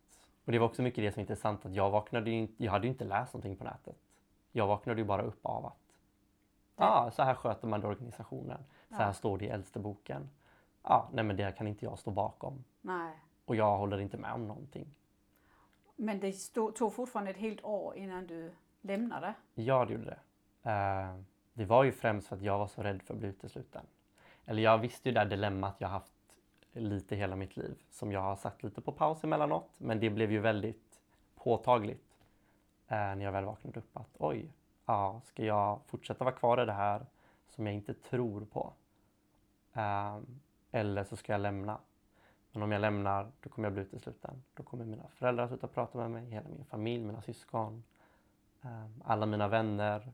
[0.45, 2.64] Och det var också mycket det som är intressant att jag vaknade ju inte...
[2.64, 3.97] Jag hade ju inte läst någonting på nätet.
[4.53, 5.87] Jag vaknade ju bara upp av att
[6.77, 8.64] ja, så här sköter man organisationen.
[8.88, 9.12] Så här Ja.
[9.12, 10.31] står det i äldste boken.
[10.83, 12.64] Ja, nej men det kan inte jag stå bakom.
[12.81, 13.12] Nej.
[13.45, 14.87] Och jag håller inte med om någonting.
[15.96, 19.35] Men det stod, tog fortfarande ett helt år innan du lämnade?
[19.54, 20.20] Ja, det gjorde det.
[20.70, 21.20] Eh,
[21.52, 23.87] det var ju främst för att jag var så rädd för att bli utesluten.
[24.44, 26.12] Eller jag visste ju det här dilemmat jag haft
[26.72, 27.82] lite hela mitt liv.
[27.90, 29.70] Som jag har satt lite på paus emellanåt.
[29.78, 31.00] Men det blev ju väldigt
[31.35, 32.24] påtagligt
[32.88, 33.96] eh, när jag väl vaknade upp.
[33.96, 34.52] Att oj,
[34.87, 37.06] ja, ska jag fortsätta vara kvar i det här
[37.48, 38.72] som jag inte tror på?
[39.72, 40.18] Eh,
[40.70, 41.78] eller så ska jag lämna.
[42.57, 44.42] Men om jag lämnar, då kommer jag bli utesluten.
[44.55, 47.85] Då kommer mina föräldrar sluta prata med mig, hela min familj, mina syskon.
[48.62, 50.12] Um, alla mina vänner,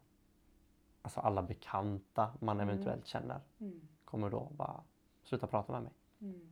[1.02, 2.68] alltså alla bekanta man Mm.
[2.68, 3.80] eventuellt känner Mm.
[4.04, 4.80] kommer då bara
[5.22, 5.92] sluta prata med mig.
[6.20, 6.48] Mm.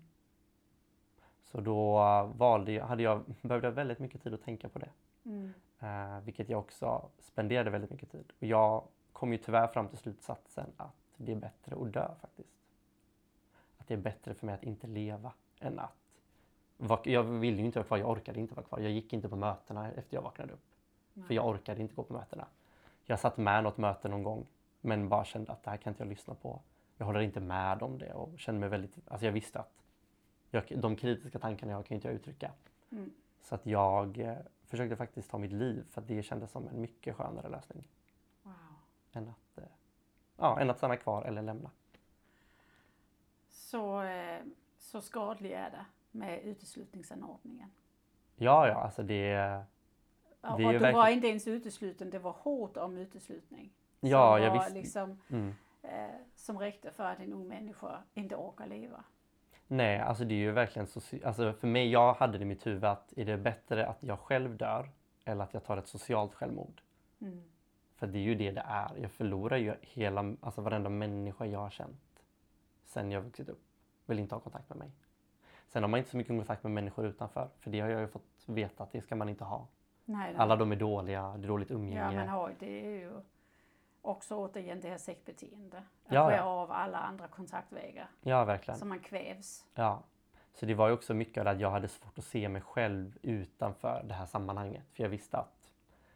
[1.44, 4.79] Så då uh, valde jag, hade jag, behövde jag väldigt mycket tid att tänka på
[4.79, 4.90] det.
[5.24, 5.53] Mm.
[5.83, 8.33] Uh, vilket jag också spenderade väldigt mycket tid.
[8.40, 12.57] Och jag kom ju tyvärr fram till slutsatsen att det är bättre att dö faktiskt.
[13.79, 15.92] Att det är bättre för mig att inte leva än att...
[16.78, 18.78] vak- Jag ville ju inte vara kvar, jag orkade inte vara kvar.
[18.78, 20.64] Jag gick inte på mötena efter jag vaknade upp.
[21.26, 22.46] För jag orkade inte gå på mötena.
[23.04, 24.46] Jag satt med något möte någon gång
[24.80, 26.60] men bara kände att det här kan inte jag lyssna på.
[26.96, 29.72] Jag håller inte med om det och kände mig väldigt, alltså jag visste att
[30.50, 32.50] jag, de kritiska tankarna jag kan inte jag uttrycka.
[32.90, 33.10] Mm.
[33.42, 36.80] Så att jag eh, försökte faktiskt ta mitt liv för att det kändes som en
[36.80, 37.84] mycket skönare lösning
[38.42, 38.52] Wow.
[39.12, 39.64] än att, eh,
[40.36, 41.70] ja, än att stanna kvar eller lämna.
[43.48, 44.42] Så, eh,
[44.90, 47.70] så skadlig är det med uteslutningsanordningen?
[48.37, 49.16] Ja, ja, alltså det,
[50.42, 52.96] Ja, Det är och ju du var verkligen- inte ens utesluten, det var hot om
[52.96, 53.70] uteslutning.
[54.00, 54.72] ja, som jag visste.
[54.74, 55.55] Liksom, Mm.
[55.83, 59.05] eh, som räckte för att en ung människa inte orkar leva.
[59.66, 62.66] Nej, alltså det är ju verkligen så, alltså för mig, jag hade det i mitt
[62.66, 64.90] huvud att är det bättre att jag själv dör
[65.24, 66.83] eller att jag tar ett socialt självmord?
[67.20, 67.42] Mm.
[67.96, 68.96] För det är ju det det är.
[69.03, 72.22] Jag förlorar ju hela, alltså varenda människa jag har känt
[72.85, 73.62] sen jag vuxit upp.
[74.10, 74.90] Vill inte ha kontakt med mig.
[75.68, 77.48] Sen har man inte så mycket kontakt med människor utanför.
[77.58, 79.66] För det har jag ju fått veta att det ska man inte ha.
[80.04, 80.34] Nej.
[80.36, 82.16] Alla de är dåliga, det är dåligt Ja, umgänge.
[82.16, 83.12] man har, det är ju
[84.02, 85.78] också återigen det här sektbeteende.
[85.78, 86.42] Att Ja, ja.
[86.42, 88.08] av alla andra kontaktvägar.
[88.20, 88.78] Ja, verkligen.
[88.80, 89.66] Så man kvävs.
[89.74, 90.02] Ja.
[90.54, 92.62] Så det var ju också mycket av det att jag hade svårt att se mig
[92.62, 94.84] själv utanför det här sammanhanget.
[94.92, 95.72] För jag visste att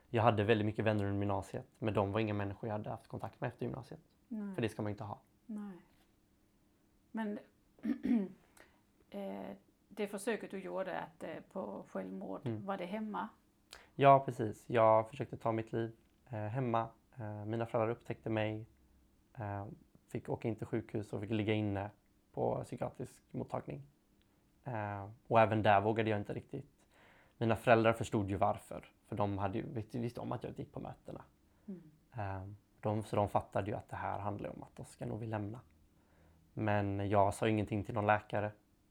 [0.08, 1.66] jag hade väldigt mycket vänner under gymnasiet.
[1.78, 4.00] Men de var inga människor jag hade haft kontakt med efter gymnasiet.
[4.28, 4.54] Nej.
[4.54, 5.18] För det ska man inte ha.
[5.46, 5.76] Nej.
[7.10, 7.38] Men
[9.88, 12.66] det försöket du gjorde att, eh, på självmord, Mm.
[12.66, 13.28] var det hemma?
[13.94, 14.64] Ja, precis.
[14.70, 15.96] Jag försökte ta mitt liv
[16.28, 16.88] eh, hemma.
[17.18, 18.66] Eh, mina föräldrar upptäckte mig.
[19.38, 19.66] Eh,
[20.08, 21.90] fick åka in till sjukhus och fick ligga inne
[22.32, 23.82] på psykiatrisk mottagning.
[24.64, 26.70] Eh, och även där vågade jag inte riktigt.
[27.38, 28.84] Mina föräldrar förstod ju varför.
[29.06, 31.24] För de hade ju, visste, om att jag gick på mötena.
[31.66, 31.82] Mm.
[32.16, 32.48] Eh,
[32.80, 35.60] de, så de fattade ju att det här handlar om att ska nog vi lämna.
[36.54, 38.50] Men jag sa ingenting till någon läkare.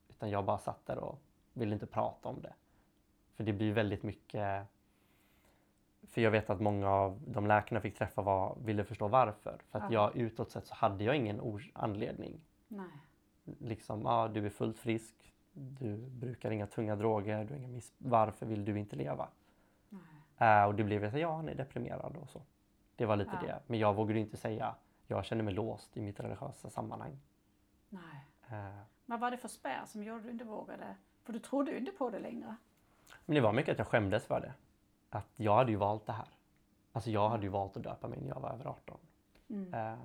[0.09, 1.19] utan jag bara satt där och
[1.53, 2.53] ville inte prata om det.
[3.35, 4.67] För det blir väldigt mycket
[6.07, 9.57] för jag vet att många av de läkarna jag fick träffa var, ville förstå varför.
[9.71, 10.11] För att Ja.
[10.13, 12.41] jag utåt sett så hade jag ingen anledning.
[12.67, 12.85] Nej.
[13.43, 18.45] Liksom, ja du är fullt frisk, du brukar inga tunga droger, du inga miss- varför
[18.45, 19.27] vill du inte leva?
[19.89, 20.59] Nej.
[20.61, 22.41] Äh, och det blev så ja han är deprimerad och så.
[22.95, 23.47] Det var lite Ja.
[23.47, 23.59] det.
[23.67, 24.75] Men jag vågade inte säga,
[25.07, 27.19] jag känner mig låst i mitt religiösa sammanhang.
[27.93, 28.59] Nej.
[28.59, 30.95] Äh, Vad var det för spärr som gjorde att du inte vågade?
[31.23, 32.55] För du trodde ju inte på det längre.
[33.25, 34.53] Men det var mycket att jag skämdes för det.
[35.09, 36.27] Att jag hade ju valt det här.
[36.91, 38.97] Alltså jag hade ju valt att döpa mig när jag var över 18.
[39.49, 39.73] Mm.
[39.73, 39.99] Eh,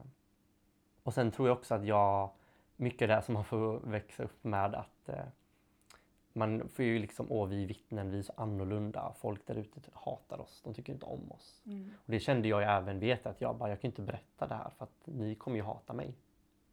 [1.03, 2.31] och sen tror jag också att jag,
[2.77, 5.25] mycket det som man får växa upp med att eh,
[6.33, 9.81] man får ju liksom, åh vi är vittnen, vi är så annorlunda, folk där ute
[9.93, 11.63] hatar oss, de tycker inte om oss.
[11.67, 11.91] Mm.
[11.99, 14.55] Och det kände jag ju även vet att jag bara, jag kan inte berätta det
[14.55, 16.15] här för att ni kommer ju hata mig.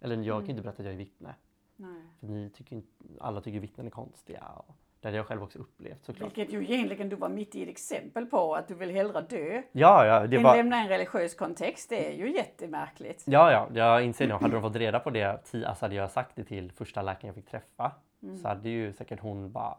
[0.01, 0.49] Eller jag kan Mm.
[0.49, 1.35] inte berätta att jag är vittne.
[1.75, 2.01] Nej.
[2.19, 4.43] För ni tycker inte, alla tycker vittnen är konstiga.
[4.55, 6.37] Och det hade jag själv också upplevt såklart.
[6.37, 9.61] Vilket ju egentligen du var mitt i ett exempel på att du vill hellre dö
[9.71, 10.55] Ja, ja, det än var...
[10.57, 11.89] lämna en religiös kontext.
[11.89, 13.23] Det är ju jättemärkligt.
[13.27, 14.33] Ja, ja, jag inser nu.
[14.33, 15.23] Hade de fått reda på det,
[15.65, 17.91] alltså hade jag sagt det till första läkaren jag fick träffa
[18.23, 18.37] Mm.
[18.37, 19.77] så hade ju säkert hon bara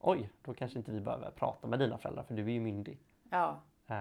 [0.00, 2.98] Oj, då kanske inte vi behöver prata med dina föräldrar för du är ju myndig.
[3.30, 3.60] Ja.
[3.86, 3.94] Eh,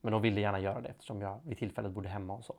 [0.00, 2.54] men de ville gärna göra det eftersom jag vid tillfället bodde hemma och så.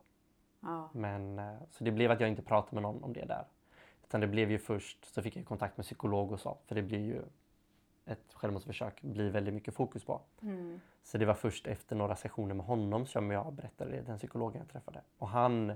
[0.62, 0.90] Ja.
[0.94, 3.46] Men, eh, så det blev att jag inte pratade med någon om det där.
[4.04, 6.58] Utan det blev ju först så fick jag kontakt med psykolog och så.
[6.66, 7.22] För det blir ju
[8.06, 10.22] ett självmordsförsök blir väldigt mycket fokus på.
[10.42, 10.80] Mm.
[11.04, 14.60] Så det var först efter några sessioner med honom som jag berättade det, den psykologen
[14.60, 15.02] jag träffade.
[15.18, 15.70] Och han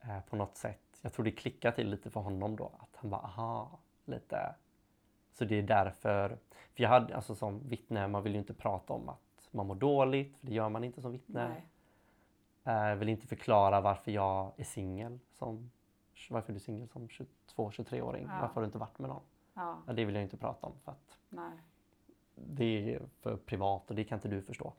[0.00, 3.10] eh, på något sätt, jag tror det klickade till lite för honom då, att han
[3.10, 4.54] bara aha, lite.
[5.32, 8.92] Så det är därför, för jag hade alltså som vittne, man vill ju inte prata
[8.92, 11.48] om att man mår dåligt, för det gör man inte som vittne.
[11.48, 11.66] Nej.
[12.62, 15.70] Jag vill inte förklara varför jag är singel, som,
[16.30, 18.26] varför är du singel som 22-23-åring?
[18.28, 18.38] Ja.
[18.40, 19.22] Varför har du inte varit med någon?
[19.54, 19.78] Ja.
[19.86, 21.58] Ja, det vill jag inte prata om för att Nej.
[22.34, 24.72] det är för privat och det kan inte du förstå.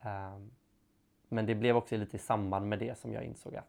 [0.00, 0.50] Ehm,
[1.28, 3.68] men det blev också lite i samband med det som jag insåg att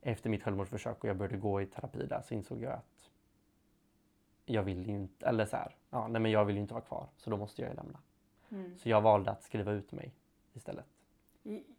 [0.00, 3.10] efter mitt självmordsförsök och jag började gå i terapi där så insåg jag att
[4.44, 6.84] jag vill ju inte, eller så här, ja, nej men jag vill ju inte vara
[6.84, 7.98] kvar så då måste jag ju lämna.
[8.48, 8.78] Mm.
[8.78, 10.14] Så jag valde att skriva ut mig
[10.52, 10.95] istället.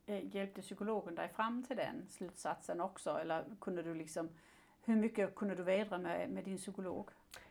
[0.05, 3.17] Eh, Hjälpte psykologen dig fram till den slutsatsen också?
[3.19, 4.29] Eller kunde du liksom,
[4.81, 7.09] hur mycket kunde du vädra med, med din psykolog?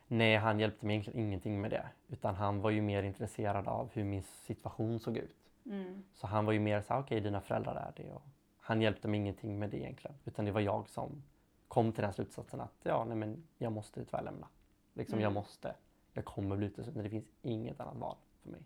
[0.09, 1.89] Nej, han hjälpte mig egentligen ingenting med det.
[2.09, 5.37] Utan han var ju mer intresserad av hur min situation såg ut.
[5.67, 6.05] Mm.
[6.15, 8.13] Så han var ju mer så okej dina föräldrar är det.
[8.13, 8.23] Och
[8.61, 10.17] han hjälpte mig ingenting med det egentligen.
[10.25, 11.23] Utan det var jag som
[11.69, 14.49] kom till den slutsatsen att ja, nej men jag måste tyvärr lämna.
[14.95, 15.35] Liksom jag Mm.
[15.35, 15.75] måste.
[16.13, 17.03] Jag kommer bli utesluten.
[17.03, 18.61] Det finns inget annat val för mig.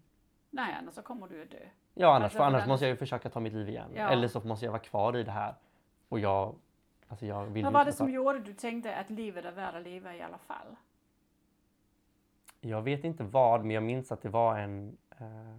[0.51, 1.67] Nej, annars så kommer du att dö.
[1.95, 3.91] Ja, annars, Alltså, annars måste jag ju försöka ta mitt liv igen.
[3.95, 4.09] Ja.
[4.11, 5.55] Eller så måste jag vara kvar i det här.
[6.09, 6.55] Och jag,
[7.09, 9.75] alltså jag vill Vad var det som vara- gjorde du tänkte att livet är värt
[9.75, 10.77] att leva i alla fall?
[12.61, 14.97] Jag vet inte vad, men jag minns att det var en...
[15.11, 15.59] Eh,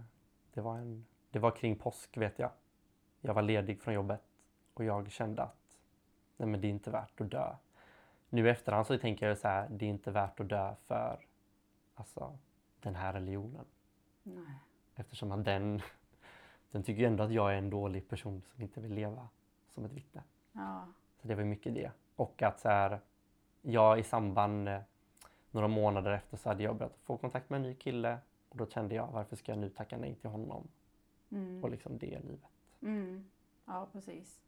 [0.54, 2.50] det, var en det var kring påsk, vet jag.
[3.20, 4.22] Jag var ledig från jobbet
[4.74, 5.56] och jag kände att
[6.36, 7.54] nej, men det är inte värt att dö.
[8.28, 11.18] Nu i efterhand så tänker jag så här, det är inte värt att dö för
[11.94, 12.38] alltså,
[12.80, 13.64] den här religionen.
[14.22, 14.54] Nej.
[14.94, 15.82] Eftersom att den,
[16.72, 19.28] den tycker ju ändå att jag är en dålig person som inte vill leva
[19.74, 20.22] som ett vittne.
[20.52, 20.86] Ja.
[21.22, 21.90] Så det var mycket det.
[22.16, 23.00] Och att så här,
[23.62, 24.80] jag i samband, eh,
[25.50, 28.18] några månader efter så hade jag börjat få kontakt med en ny kille.
[28.48, 30.68] Och då kände jag, varför ska jag nu tacka nej till honom?
[31.30, 31.64] Mm.
[31.64, 32.50] Och liksom det livet.
[32.82, 33.24] Mm.
[33.64, 34.40] Ja, precis.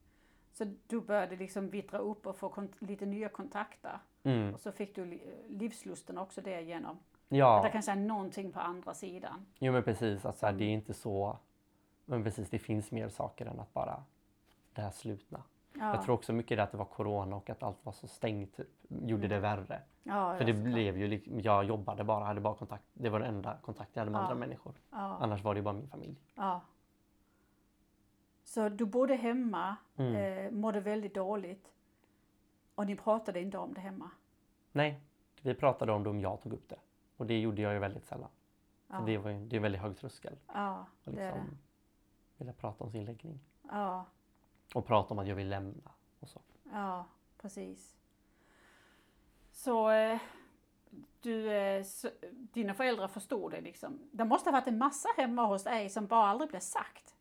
[0.53, 3.99] Så du började liksom vittra upp och få lite nya kontakter.
[4.23, 4.55] Mm.
[4.55, 6.91] Och så fick du li- livslusten också därigenom.
[6.97, 9.47] Att det Ja, kanske är någonting på andra sidan.
[9.59, 10.25] jo men precis.
[10.25, 10.79] Att så här, det är Mm.
[10.81, 11.39] inte så,
[12.05, 14.05] men precis det finns mer saker än att bara
[14.73, 15.43] det här slutna.
[15.73, 15.95] Ja.
[15.95, 18.57] Jag tror också mycket det att det var corona och att allt var så stängt
[18.57, 19.83] typ, gjorde det värre.
[20.03, 23.29] ja, För det blev ju, liksom- jag jobbade bara, hade bara kontakt, det var den
[23.35, 24.23] enda kontakt jag hade med Ja.
[24.23, 24.75] andra människor.
[24.91, 26.17] Annars var det ju bara min familj.
[28.45, 30.15] Så du bodde hemma, Mm.
[30.47, 31.73] eh, mådde väldigt dåligt.
[32.75, 34.11] Och ni pratade inte om det hemma?
[34.73, 35.01] Nej,
[35.43, 36.79] vi pratade om det om jag tog upp det.
[37.17, 38.31] Och det gjorde jag ju väldigt sällan.
[38.89, 40.35] För det, var ju, det är en väldigt hög tröskel.
[40.55, 41.45] ja det är det.
[42.39, 43.41] Vilja prata om sin läggning.
[43.71, 44.05] Ja,
[44.75, 45.91] Och prata om att jag vill lämna.
[46.21, 46.41] Och så.
[46.73, 47.05] ja,
[47.43, 47.95] precis.
[49.53, 50.19] Så eh,
[51.21, 53.99] du, eh, så, dina föräldrar förstod det liksom.
[54.13, 57.15] Det måste ha varit en massa hemma hos dig som bara aldrig blev sagt.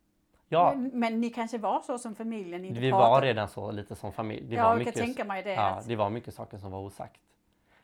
[0.48, 3.10] Ja, Men, men ni kanske var så som familjen, inte vi pratade.
[3.12, 4.48] var redan så lite som familj.
[4.50, 5.54] Det ja, var mycket, tänka mig det.
[5.54, 7.22] ja, att, det var mycket saker som var osagt.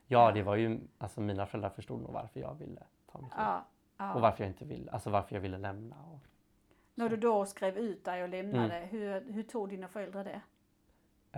[0.08, 0.32] Ja, Ja.
[0.32, 3.38] det var ju, alltså mina föräldrar förstod nog varför jag ville ta mitt liv.
[3.38, 3.65] ja,
[3.98, 4.13] ja.
[4.13, 5.96] Och varför jag inte ville, alltså varför jag ville lämna.
[6.13, 6.20] Och,
[6.99, 8.89] När du då skrev ut dig och lämnade, Mm.
[8.89, 10.41] hur, hur tog dina föräldrar det?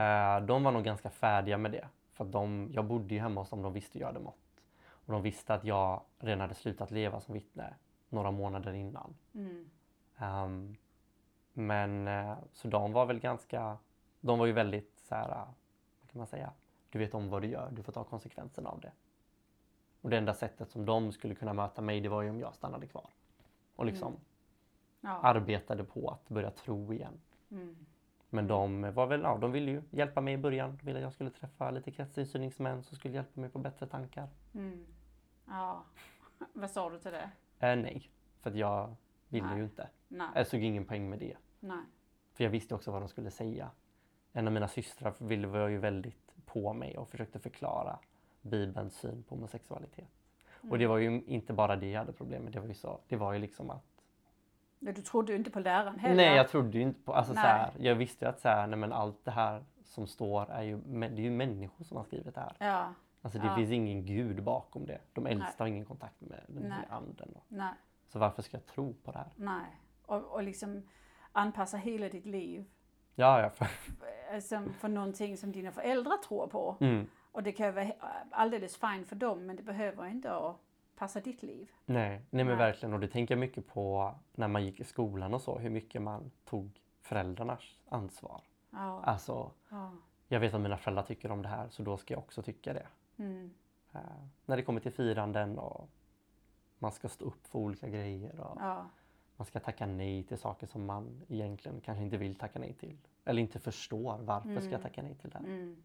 [0.01, 1.87] Eh, de var nog ganska färdiga med det.
[2.13, 4.63] För de, jag bodde ju hemma hos dem, de visste hur jag hade mått.
[5.05, 7.73] Och de visste att jag redan hade slutat leva som vittne
[8.09, 9.13] några månader innan.
[9.33, 9.69] Mm.
[10.17, 10.75] Ehm,
[11.53, 13.77] men eh, så de var väl ganska,
[14.21, 15.47] de var ju väldigt så här, eh,
[16.01, 16.51] vad kan man säga,
[16.89, 18.91] du vet om vad du gör, du får ta konsekvenserna av det.
[20.01, 22.55] Och det enda sättet som de skulle kunna möta mig, det var ju om jag
[22.55, 23.09] stannade kvar.
[23.75, 24.17] Och liksom
[25.01, 25.19] Ja.
[25.23, 27.21] arbetade på att börja tro igen.
[27.51, 27.75] Mm.
[28.29, 30.77] Men de var väl, ja, de ville ju hjälpa mig i början.
[30.77, 34.29] De ville att jag skulle träffa lite kretsinsyningsmän som skulle hjälpa mig på bättre tankar.
[34.53, 34.85] Mm.
[35.47, 35.83] Ja.
[36.53, 37.31] Vad sa du till det?
[37.59, 38.09] Eh, nej,
[38.41, 38.95] för jag
[39.27, 39.57] ville Nej.
[39.57, 39.89] ju inte.
[40.07, 40.27] Nej.
[40.35, 41.37] Jag såg ingen poäng med det.
[41.59, 41.85] Nej.
[42.33, 43.71] För jag visste också vad de skulle säga.
[44.31, 47.99] En av mina systrar ville var ju väldigt på mig och försökte förklara
[48.41, 50.09] Bibelns syn på homosexualitet.
[50.69, 52.53] Och det var ju inte bara det jag hade problem med.
[52.53, 53.83] Det var ju, så, det var ju liksom att...
[54.83, 56.15] Ja, Du trodde ju inte på läraren heller.
[56.15, 57.13] Nej, jag trodde ju inte på...
[57.13, 57.45] Alltså, så Nej.
[57.49, 60.61] här, jag visste ju att så här, nej, men allt det här som står är
[60.61, 62.55] ju, men det är ju människor som har skrivit det här.
[62.59, 62.93] Ja.
[63.21, 63.55] Alltså det Ja.
[63.55, 64.99] finns ingen gud bakom det.
[65.13, 66.87] De äldsta har ingen kontakt med den Nej.
[66.89, 67.37] anden.
[67.47, 67.73] Nej.
[68.07, 69.31] Så varför ska jag tro på det här?
[69.35, 69.65] Nej.
[70.05, 70.87] Och, och liksom
[71.31, 72.65] anpassa hela ditt liv
[73.15, 73.49] Ja, ja.
[73.49, 73.65] För,
[74.55, 76.77] eh, för någonting som dina föräldrar tror på.
[76.79, 77.07] mm.
[77.31, 77.91] Och det kan ju vara
[78.31, 80.57] alldeles fine för dem men det behöver inte att
[80.95, 81.71] passa ditt liv.
[81.85, 82.93] Nej, nej men verkligen.
[82.93, 85.57] Och det tänker jag mycket på när man gick i skolan och så.
[85.57, 88.41] Hur mycket man tog föräldrarnas ansvar.
[88.69, 89.01] Ja.
[89.03, 89.91] Alltså, ja.
[90.27, 92.73] jag vet att mina föräldrar tycker om det här så då ska jag också tycka
[92.73, 92.87] det.
[93.17, 93.53] Mm.
[93.93, 93.99] Eh,
[94.45, 95.89] när det kommer till firanden och
[96.79, 98.89] man ska stå upp för olika grejer och ja.
[99.35, 102.97] man ska tacka nej till saker som man egentligen kanske inte vill tacka nej till.
[103.25, 104.81] Eller inte förstår varför ska jag Mm.
[104.81, 105.45] tacka nej till det här.
[105.45, 105.83] Mm.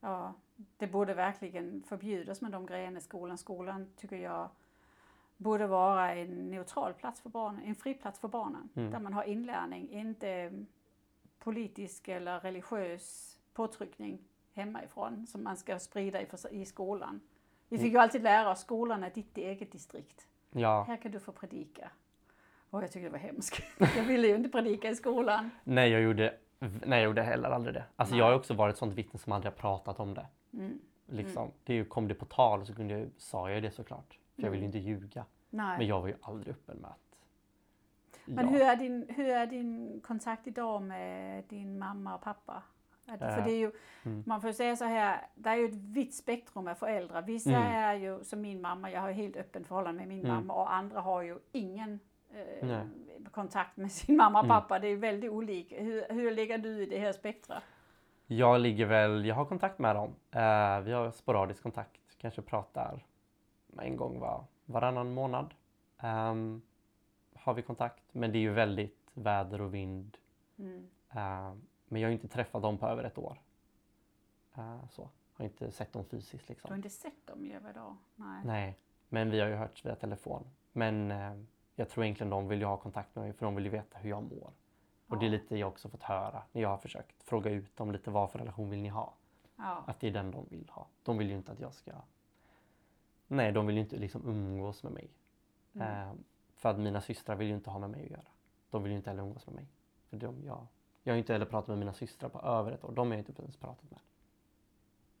[0.00, 0.34] Ja,
[0.76, 3.38] det borde verkligen förbjudas med de grejerna i skolan.
[3.38, 4.48] Skolan tycker jag
[5.36, 8.68] borde vara en neutral plats för barnen, en fri plats för barnen.
[8.74, 8.90] Mm.
[8.90, 10.66] Där man har inlärning, inte mm,
[11.38, 14.18] politisk eller religiös påtryckning
[14.52, 17.20] hemifrån som man ska sprida i, i skolan.
[17.68, 20.26] Vi fick ju alltid lära oss skolan är ditt eget distrikt.
[20.50, 21.90] Ja, Här kan du få predika.
[22.70, 23.62] Och jag tycker det var hemskt.
[23.96, 25.50] Jag ville ju inte predika i skolan.
[25.64, 27.84] nej jag gjorde, nej, jag gjorde heller aldrig det.
[27.96, 28.18] Alltså Nej.
[28.20, 30.26] jag har också varit ett sånt vittne som aldrig har pratat om det.
[30.58, 30.78] Mm.
[31.06, 31.50] Liksom.
[31.64, 34.18] Det ju, kom det på tal så kunde jag, sa jag det såklart.
[34.36, 34.72] För jag ville Mm.
[34.72, 35.24] ju inte ljuga.
[35.50, 35.78] Nej.
[35.78, 36.98] Men jag var ju aldrig öppen med att...
[38.26, 38.50] Men Ja.
[38.52, 42.62] hur, är din, hur är din kontakt idag med din mamma och pappa?
[43.06, 43.72] Att- För Eh, det är ju,
[44.04, 44.22] mm.
[44.26, 47.22] man får säga så här, det är ju ett vitt spektrum med föräldrar.
[47.22, 47.62] Vissa Mm.
[47.72, 50.36] är ju som min mamma, jag har ju helt öppen förhållande med min Mm.
[50.36, 52.00] mamma och andra har ju ingen
[52.62, 52.80] eh,
[53.30, 54.54] kontakt med sin mamma och Mm.
[54.56, 54.78] pappa.
[54.78, 55.82] Det är väldigt olika.
[55.82, 57.62] Hur, hur ligger du i det här spektrat?
[58.26, 60.08] Jag ligger väl, jag har kontakt med dem.
[60.30, 62.00] Eh, vi har sporadisk kontakt.
[62.18, 63.04] Kanske pratar
[63.78, 65.54] en gång var, varannan månad.
[65.98, 66.62] Ehm,
[67.34, 68.02] har vi kontakt.
[68.12, 70.16] Men det är ju väldigt väder och vind.
[70.58, 70.88] Mm.
[71.10, 73.40] Eh, men jag har inte träffat dem på över ett år.
[74.54, 75.10] Eh, så.
[75.32, 76.74] Har inte sett dem fysiskt Du har liksom.
[76.74, 77.96] inte sett dem ju varje dag?
[78.16, 78.40] Nej.
[78.44, 80.44] Nej, men vi har ju hörts via telefon.
[80.72, 81.10] Men
[81.74, 83.98] jag tror egentligen de vill ju ha kontakt med mig för de vill ju veta
[83.98, 84.52] hur jag mår.
[85.08, 87.92] Och det är lite jag också fått höra när jag har försökt fråga ut dem
[87.92, 89.14] lite vad för relation vill ni ha?
[89.56, 89.84] Ja.
[89.86, 90.86] Att det är den de vill ha.
[91.02, 91.92] De vill ju inte att jag ska...
[93.26, 95.10] Nej, de vill ju inte liksom umgås med mig.
[95.72, 96.08] Mm.
[96.08, 96.14] Eh,
[96.56, 98.26] för att mina systrar vill ju inte ha med mig att göra.
[98.70, 99.66] De vill ju inte heller umgås med mig.
[100.10, 100.66] För de, jag,
[101.02, 102.92] jag har ju inte heller pratat med mina systrar på över ett år.
[102.92, 104.00] De har jag inte ens pratat med.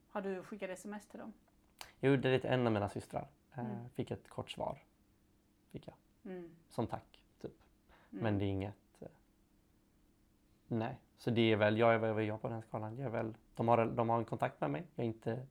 [0.08, 1.32] Har du skickat sms till dem?
[2.00, 3.28] Jag gjorde det till en av mina systrar.
[3.52, 3.88] Eh, Mm.
[3.88, 4.78] Fick ett kort svar.
[5.70, 5.94] Fick jag.
[6.32, 6.50] Mm.
[6.68, 7.52] Som tack, typ.
[8.12, 8.22] Mm.
[8.22, 8.74] Men det är inget...
[10.68, 10.98] Nej.
[11.18, 12.98] Så det är väl, jag är väl jag på den skalan.
[12.98, 14.84] Jag är väl, de, har, de har en kontakt med mig.
[14.94, 15.46] Jag är inte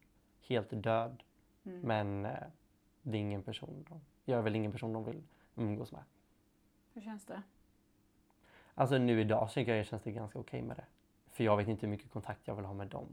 [0.47, 1.23] helt död.
[1.63, 1.79] Mm.
[1.81, 2.43] Men eh,
[3.01, 5.23] det är ingen person de, jag är väl ingen person de vill
[5.55, 6.03] umgås med.
[6.93, 7.41] Hur känns det?
[8.75, 10.85] Alltså nu idag så tycker jag känns det ganska okej med det.
[11.31, 13.07] För jag vet inte hur mycket kontakt jag vill ha med dem.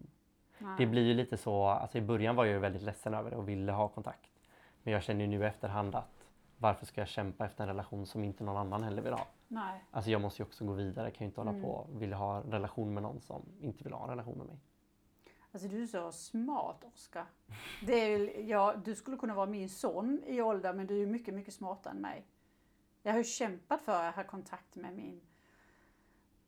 [0.58, 0.74] Nej.
[0.78, 3.36] Det blir ju lite så, alltså i början var jag ju väldigt ledsen över det
[3.36, 4.30] och ville ha kontakt.
[4.82, 8.06] Men jag känner ju nu i efterhand att varför ska jag kämpa efter en relation
[8.06, 9.26] som inte någon annan heller vill ha?
[9.52, 9.84] Nej.
[9.90, 11.62] Alltså jag måste ju också gå vidare, jag kan ju inte hålla Mm.
[11.62, 14.46] på och vilja ha en relation med någon som inte vill ha en relation med
[14.46, 14.56] mig.
[15.52, 17.27] Alltså du är så smart Oskar.
[18.46, 21.54] Ja, du skulle kunna vara min son i ålder men du är ju mycket, mycket
[21.54, 22.27] smartare än mig.
[23.02, 25.20] Jag har ju kämpat för att ha kontakt med min,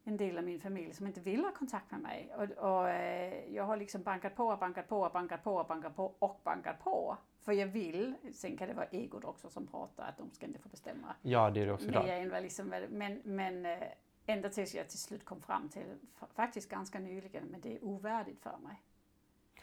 [0.04, 2.32] en del av min familj som inte vill ha kontakt med mig.
[2.36, 6.40] Och, och eh, jag har liksom bankat på, bankat på, bankat på, bankat på och
[6.44, 7.16] bankat på.
[7.44, 10.58] För jag vill, sen kan det vara egot också som pratar att de ska inte
[10.58, 11.86] få bestämma Ja, det är det också
[12.30, 13.78] vad liksom, men, men eh,
[14.26, 15.82] ända tills jag till slut kom fram till,
[16.20, 18.82] fa- faktiskt ganska nyligen, men det är ovärdigt för mig.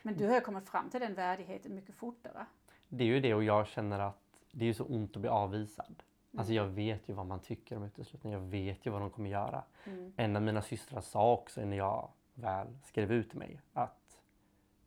[0.02, 2.46] Men du har ju kommit fram till den värdigheten mycket fortare.
[2.88, 4.22] Det är ju det och jag känner att
[4.52, 6.04] det är ju så ont att bli avvisad.
[6.38, 6.64] Alltså Mm.
[6.66, 9.64] jag vet ju vad man tycker om uteslutning, jag vet ju vad de kommer göra.
[9.86, 10.14] Mm.
[10.18, 13.96] En av mina systrar sa också när jag väl skrev ut mig att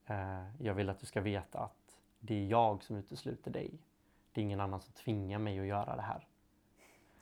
[0.07, 1.82] Eh, jag vill att du ska veta att
[2.25, 3.71] det är jag som utesluter dig.
[4.33, 6.27] Det är ingen annan som tvingar mig att göra det här.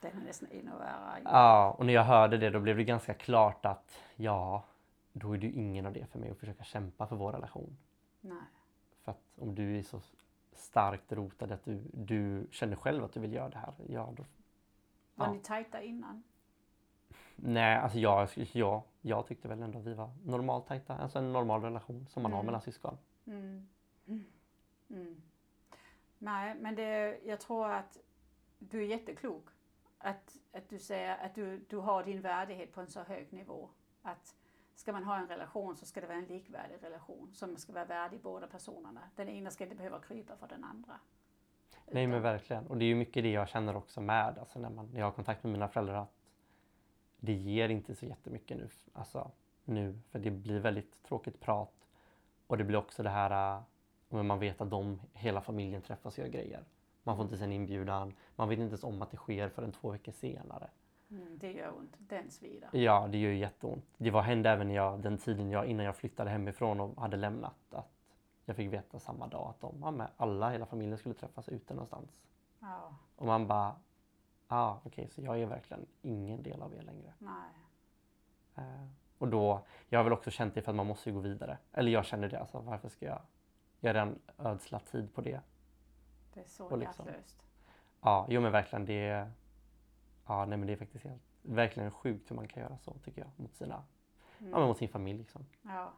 [0.00, 1.20] Den är nästan ännu värre.
[1.24, 4.64] Ja, och när jag hörde det då blev det ganska klart att ja,
[5.12, 7.76] då är ju ingen av det för mig att försöka kämpa för vår relation.
[8.20, 8.36] Nej.
[9.02, 10.00] För att om du är så
[10.52, 14.24] starkt rotad att du, du känner själv att du vill göra det här, ja då...
[15.14, 15.32] Var Ja.
[15.32, 16.22] ni tajta innan?
[17.36, 20.96] Nej, alltså jag, jag, jag tyckte väl ändå att vi var normalt tajta.
[20.96, 22.46] Alltså en normal relation som man har Mm.
[22.46, 22.98] mellan syskon.
[23.26, 23.68] Mm.
[24.06, 24.24] Mm.
[26.18, 27.98] Nej, men det, jag tror att
[28.58, 29.48] du är jätteklok.
[29.98, 33.70] Att, att du säger att du, du har din värdighet på en så hög nivå.
[34.02, 34.36] Att
[34.74, 37.84] ska man ha en relation så ska det vara en likvärdig relation som ska vara
[37.84, 39.00] värdig båda personerna.
[39.16, 41.00] Den ena ska inte behöva krypa för den andra.
[41.86, 42.66] Nej men verkligen.
[42.66, 45.06] Och det är ju mycket det jag känner också med, alltså när, man, när jag
[45.06, 46.14] har kontakt med mina föräldrar, att
[47.16, 48.68] det ger inte så jättemycket nu.
[48.92, 49.30] Alltså
[49.64, 51.86] nu, för det blir väldigt tråkigt prat.
[52.46, 53.62] Och det blir också det här, äh,
[54.16, 56.64] men man vet att de, hela familjen träffas och gör grejer.
[57.02, 59.72] Man får inte se en inbjudan, man vet inte ens om att det sker förrän
[59.72, 60.70] två veckor senare.
[61.10, 61.96] Mm, det gör ont.
[61.98, 62.68] Den svider.
[62.72, 63.84] Ja, det gör ju jätteont.
[63.96, 67.54] Det var hände även jag, den tiden jag, innan jag flyttade hemifrån och hade lämnat.
[67.70, 67.92] Att
[68.44, 71.74] jag fick veta samma dag att de, ja, men alla, hela familjen skulle träffas ute
[71.74, 72.10] någonstans.
[72.60, 73.74] Ja, Och man bara,
[74.48, 77.12] ah, okej, så jag är verkligen ingen del av er längre.
[77.18, 77.50] nej.
[78.54, 78.86] Eh,
[79.18, 81.58] och då, jag har väl också känt det för att man måste ju gå vidare.
[81.72, 83.20] Eller jag känner det, alltså varför ska jag,
[83.80, 85.40] jag redan ödslat tid på det.
[86.34, 87.42] Det är så liksom- hjärtlöst.
[88.00, 89.32] Ja, jo men verkligen det, är-
[90.26, 93.20] ja nej men det är faktiskt helt, verkligen sjukt hur man kan göra så tycker
[93.22, 93.74] jag mot sina,
[94.38, 94.52] Mm.
[94.52, 95.46] ja men mot sin familj liksom.
[95.62, 95.92] Ja.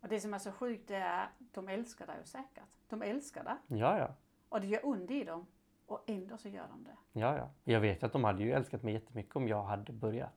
[0.00, 2.64] Och det som är så sjukt det är att de älskar dig säkert.
[2.88, 3.56] De älskar dig.
[3.80, 4.14] Ja, ja.
[4.48, 5.46] Och det gör ont i dem.
[5.86, 6.96] Och ändå så gör de det.
[7.20, 7.50] Ja, ja.
[7.64, 10.32] Jag vet att de hade ju älskat mig jättemycket om jag hade börjat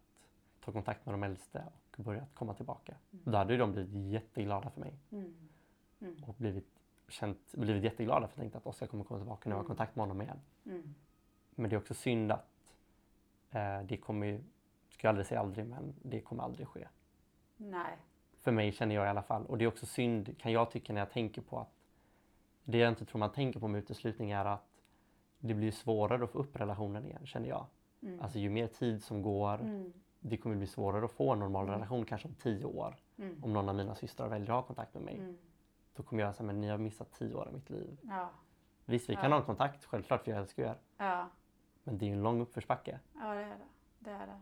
[0.59, 1.65] ta kontakt med de äldste
[1.97, 2.95] och börjat komma tillbaka.
[3.11, 5.49] Då hade ju de blivit jätteglada för mig Mm.
[6.01, 6.15] Mm.
[6.27, 6.67] och blivit,
[7.07, 9.67] känt, blivit jätteglada för jag tänkte att Oskar kommer komma tillbaka när jag har Mm.
[9.67, 10.39] kontakt med honom igen.
[10.65, 10.95] Mm.
[11.55, 12.47] Men det är också synd att
[13.51, 14.43] eh, det kommer ju,
[14.89, 16.87] ska jag aldrig säga aldrig, men det kommer aldrig ske.
[17.57, 17.97] Nej.
[18.41, 19.45] För mig känner jag i alla fall.
[19.45, 21.73] Och det är också synd, kan jag tycka, när jag tänker på att
[22.63, 24.67] det jag inte tror man tänker på med uteslutning är att
[25.39, 27.65] det blir svårare att få upp relationen igen, känner jag.
[28.01, 28.21] Mm.
[28.21, 29.93] Alltså ju mer tid som går, Mm.
[30.19, 31.73] det kommer bli svårare att få en normal Mm.
[31.73, 32.95] relation kanske om tio år.
[33.17, 33.43] Mm.
[33.43, 35.35] Om någon av mina systrar väljer att ha kontakt med mig.
[35.95, 37.97] Då kommer jag säga, men ni har missat tio år av mitt liv.
[38.01, 38.29] Ja.
[38.85, 39.29] Visst, vi kan Ja.
[39.29, 40.77] ha en kontakt, självklart, för jag älskar er.
[40.97, 41.29] Ja.
[41.83, 42.99] Men det är en lång uppförsbacke.
[43.13, 43.67] Ja, det är det.
[43.99, 44.41] Det är det.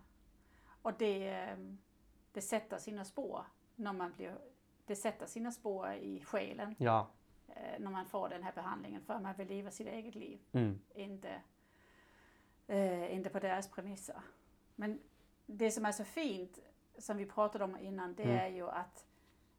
[0.81, 1.77] Och det, ehm,
[2.31, 3.45] det sätter sina spår
[3.75, 4.37] när man blir,
[4.85, 7.07] det sätter sina spår i själen Ja,
[7.47, 10.79] eh, när man får den här behandlingen för man vill leva sitt eget liv, mm.
[10.95, 11.41] inte,
[12.67, 14.21] eh, inte på deras premisser.
[14.75, 14.99] Men
[15.45, 16.59] det som är så fint,
[16.97, 18.37] som vi pratade om innan, det Mm.
[18.37, 19.05] är ju att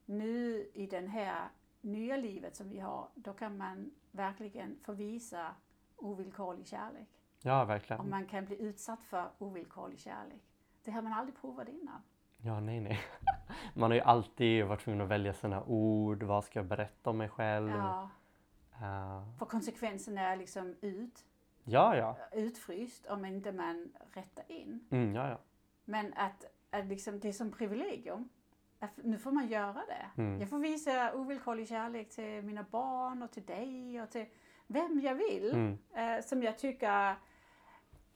[0.04, 1.48] nu i den här
[1.80, 5.54] nya livet som vi har, då kan man verkligen få visa
[5.96, 7.08] ovillkorlig kärlek.
[7.42, 8.10] ja Och verkligen.
[8.10, 10.42] man kan bli utsatt för ovillkorlig kärlek.
[10.84, 12.02] Det har man aldrig provat innan.
[12.42, 13.00] Ja, nej, nej.
[13.74, 16.22] Man har ju alltid varit tvungen att välja sina ord.
[16.22, 17.70] Vad ska jag berätta om mig själv?
[17.70, 18.10] Ja,
[18.82, 21.24] Eh, för konsekvensen är liksom ut,
[21.64, 22.16] ja, ja.
[22.32, 24.84] utfryst om inte man rättar in.
[24.90, 25.38] Mm, ja, ja.
[25.84, 28.28] Men att, att liksom, det är som privilegium.
[28.96, 30.22] Nu får man göra det.
[30.22, 30.40] Mm.
[30.40, 34.26] Jag får visa ovillkorlig kärlek till mina barn och till dig och till
[34.66, 35.50] vem jag vill.
[35.50, 35.78] Mm.
[35.94, 37.14] Eh, som jag tycker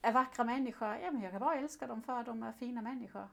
[0.01, 0.95] är vackra människor.
[1.03, 3.27] Ja, men jag kan bara älska dem för de är fina människor.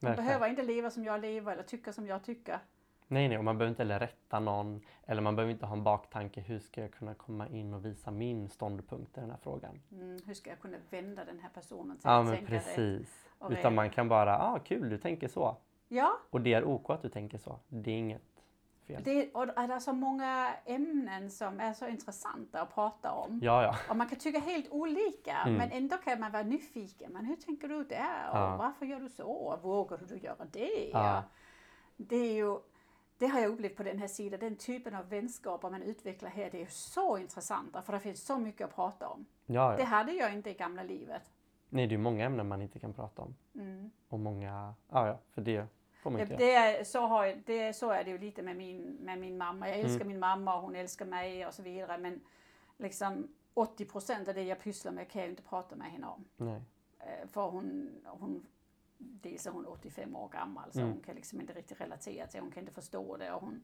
[0.00, 0.26] De Verkligen.
[0.26, 2.58] behöver inte leva som jag lever eller tycka som jag tycker.
[3.06, 4.80] Nej, nej, och man behöver inte heller rätta någon.
[5.06, 6.40] Eller man behöver inte ha en baktanke.
[6.40, 9.80] Hur ska jag kunna komma in och visa min ståndpunkt i den här frågan?
[9.92, 13.28] Mm, hur ska jag kunna vända den här personen till Ja, att men tänka precis.
[13.50, 15.56] Utan man kan bara, ah kul, du tänker så.
[15.92, 17.58] Ja, Och det är OK att du tänker så.
[17.68, 18.22] Det är inget
[18.86, 19.02] fel.
[19.04, 23.40] det, och det är så många ämnen som är så intressanta att prata om.
[23.42, 23.76] Ja, ja.
[23.90, 25.54] Och man kan tycka helt olika, Mm.
[25.58, 27.12] men ändå kan man vara nyfiken.
[27.12, 28.30] Men hur tänker du där?
[28.30, 28.56] Och Ja.
[28.56, 29.58] varför gör du så?
[29.62, 30.90] Vågar du göra det?
[30.92, 31.22] Ja.
[31.96, 32.58] Det är ju,
[33.18, 36.50] det har jag upplevt på den här sidan, den typen av vänskaper man utvecklar här,
[36.50, 39.26] det är ju så intressanta för det finns så mycket att prata om.
[39.46, 39.84] ja, Det ja.
[39.86, 41.22] hade jag inte i gamla livet.
[41.68, 43.34] Nej, det är många ämnen man inte kan prata om.
[43.54, 43.90] Mm.
[44.08, 45.66] Och många, ja, ja, för det
[46.38, 49.68] Det, är, så, har, det, så är det ju lite med min, med min mamma.
[49.68, 50.08] Jag älskar Mm.
[50.08, 51.98] min mamma och hon älskar mig och så vidare.
[51.98, 52.20] Men
[52.76, 56.24] liksom 80 procent av det jag pysslar med kan jag inte prata med henne om.
[56.36, 56.62] Nej.
[56.98, 58.46] Eh, För hon, hon
[58.98, 60.92] dels är hon 85 år gammal så Mm.
[60.92, 63.62] hon kan liksom inte riktigt relatera till hon kan inte förstå det och hon,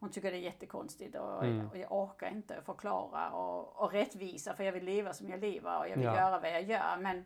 [0.00, 1.68] hon tycker det är jättekonstigt och, Mm.
[1.70, 5.78] och jag orkar inte förklara och, och rättvisa för jag vill leva som jag lever
[5.78, 6.16] och jag vill Ja.
[6.16, 6.96] göra vad jag gör.
[7.00, 7.24] Men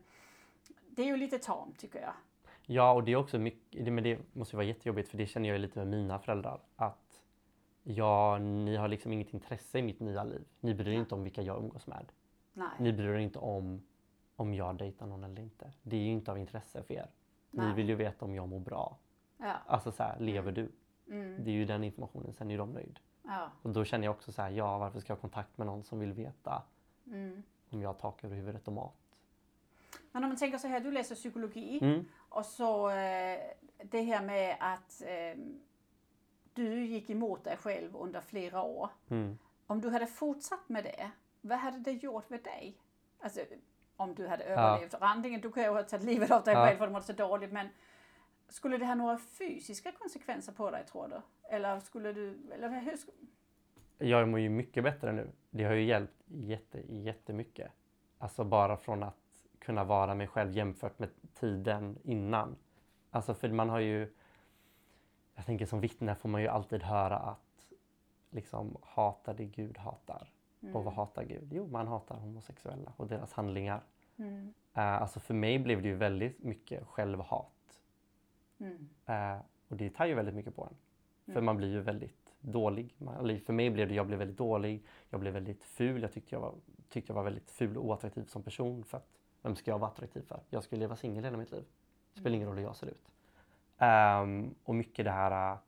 [0.90, 2.12] det är ju lite tamt tycker jag.
[2.66, 5.48] Ja, och det är också mycket, men det måste ju vara jättejobbigt för det känner
[5.48, 6.60] jag ju lite med mina föräldrar.
[6.76, 7.22] Att
[7.82, 10.44] ja, ni har liksom inget intresse i mitt nya liv.
[10.60, 12.12] Ni bryr er inte om vilka jag umgås med.
[12.52, 12.68] Nej.
[12.78, 13.82] Ni bryr er inte om
[14.36, 15.72] om jag dejtar någon eller inte.
[15.82, 17.10] Det är ju inte av intresse för er.
[17.50, 17.74] Ni Nej.
[17.74, 18.96] vill ju veta om jag mår bra.
[19.38, 19.54] Ja.
[19.66, 20.72] Alltså så här, lever du?
[21.10, 21.44] Mm.
[21.44, 22.98] Det är ju den informationen, sen är de nöjd.
[23.22, 23.50] Ja.
[23.62, 25.84] Och då känner jag också så här, ja varför ska jag ha kontakt med någon
[25.84, 26.62] som vill veta
[27.06, 27.42] Mm.
[27.70, 28.94] om jag har tak över huvudet och mat?
[30.16, 32.04] Men om man tänker så här, du läser psykologi Mm.
[32.28, 33.38] och så eh,
[33.82, 35.38] det här med att eh,
[36.54, 38.90] du gick emot dig själv under flera år.
[39.08, 39.38] Mm.
[39.66, 41.10] Om du hade fortsatt med det,
[41.40, 42.76] vad hade det gjort med dig?
[43.20, 43.40] Alltså
[43.96, 44.94] om du hade överlevt.
[45.00, 46.66] Antingen du ju ha tagit livet av dig Ja.
[46.66, 47.68] själv för att du mådde så dåligt men
[48.48, 51.20] skulle det ha några fysiska konsekvenser på dig tror du?
[51.54, 52.96] Eller skulle du, eller hur,
[53.98, 55.30] Jag mår ju mycket bättre nu.
[55.50, 57.72] Det har ju hjälpt jätte, jättemycket.
[58.18, 59.16] Alltså bara från att
[59.66, 62.56] kunna vara mig själv jämfört med tiden innan.
[63.10, 64.12] Alltså för man har ju,
[65.34, 67.72] jag tänker som vittne får man ju alltid höra att
[68.30, 70.32] liksom hata det Gud hatar.
[70.74, 71.52] Och vad hatar Gud?
[71.52, 73.82] Jo, man hatar homosexuella och deras handlingar.
[74.16, 74.54] Mm.
[74.74, 77.82] Eh, alltså för mig blev det ju väldigt mycket självhat.
[78.58, 78.88] Mm.
[79.06, 79.38] Eh,
[79.68, 80.76] och det tar ju väldigt mycket på en.
[81.24, 81.44] För Mm.
[81.44, 82.94] man blir ju väldigt dålig.
[82.98, 84.84] Man, för mig blev det, jag blev väldigt dålig.
[85.10, 86.02] Jag blev väldigt ful.
[86.02, 86.54] Jag tyckte jag var,
[86.88, 88.84] tyckte jag var väldigt ful och oattraktiv som person.
[88.84, 89.08] För att,
[89.46, 90.40] vem ska jag vara attraktiv för?
[90.50, 91.64] Jag ska leva singel hela mitt liv.
[92.14, 93.10] Det spelar ingen roll hur jag ser ut.
[93.78, 95.58] Ehm, och mycket det här,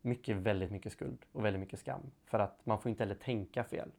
[0.00, 2.00] mycket, väldigt mycket skuld och väldigt mycket skam.
[2.24, 3.90] För att man får inte heller tänka fel.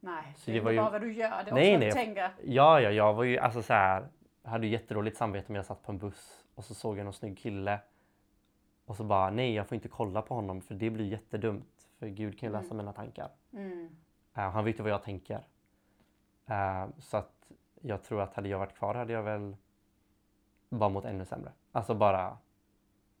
[0.00, 1.70] Nej, Så det är det inte var ju- bara vad du gör, det är Nej,
[1.74, 1.88] också nej.
[1.88, 2.30] att tänka.
[2.44, 4.08] Ja, ja, jag var ju alltså så här.
[4.42, 7.12] Hade ju jättedåligt samvete om jag satt på en buss och så såg jag någon
[7.12, 7.80] snygg kille.
[8.84, 11.88] Och så bara, nej jag får inte kolla på honom för det blir jättedumt.
[11.98, 12.76] För Gud kan ju läsa Mm.
[12.76, 13.30] mina tankar.
[13.52, 13.96] Mm.
[14.34, 15.44] Eh, han vet ju vad jag tänker.
[16.46, 17.33] Eh, så att
[17.86, 19.56] jag tror att hade jag varit kvar hade jag väl
[20.68, 21.52] bara mått ännu sämre.
[21.72, 22.38] Alltså bara,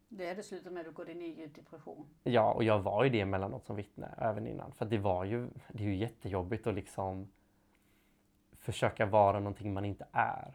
[0.08, 2.06] Det hade slutat med att du går in i djup depression.
[2.22, 4.72] ja och jag var ju det emellanåt som vittne även innan.
[4.72, 7.28] För det var ju, det är ju jättejobbigt att liksom
[8.58, 10.54] försöka vara någonting man inte är.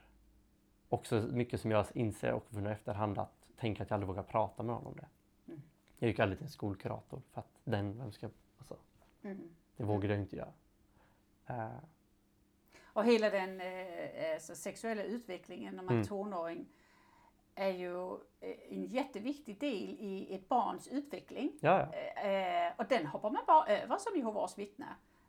[0.89, 4.63] Också mycket som jag inser och nu efterhand att tänka att jag aldrig vågar prata
[4.63, 5.07] med någon om det.
[5.47, 5.61] Mm.
[5.99, 8.75] Jag gick aldrig till en skolkurator för att den, vem ska, alltså,
[9.23, 9.49] Mm.
[9.77, 10.53] det vågade jag inte göra.
[11.47, 11.69] Eh,
[12.99, 16.07] Och hela den eh, alltså, sexuella utvecklingen när man är Mm.
[16.07, 16.67] tonåring
[17.55, 21.51] är ju eh, en jätteviktig del i ett barns utveckling.
[21.61, 22.21] ja, ja.
[22.21, 24.85] Eh, och den hoppar man bara över som Jehovas vittne.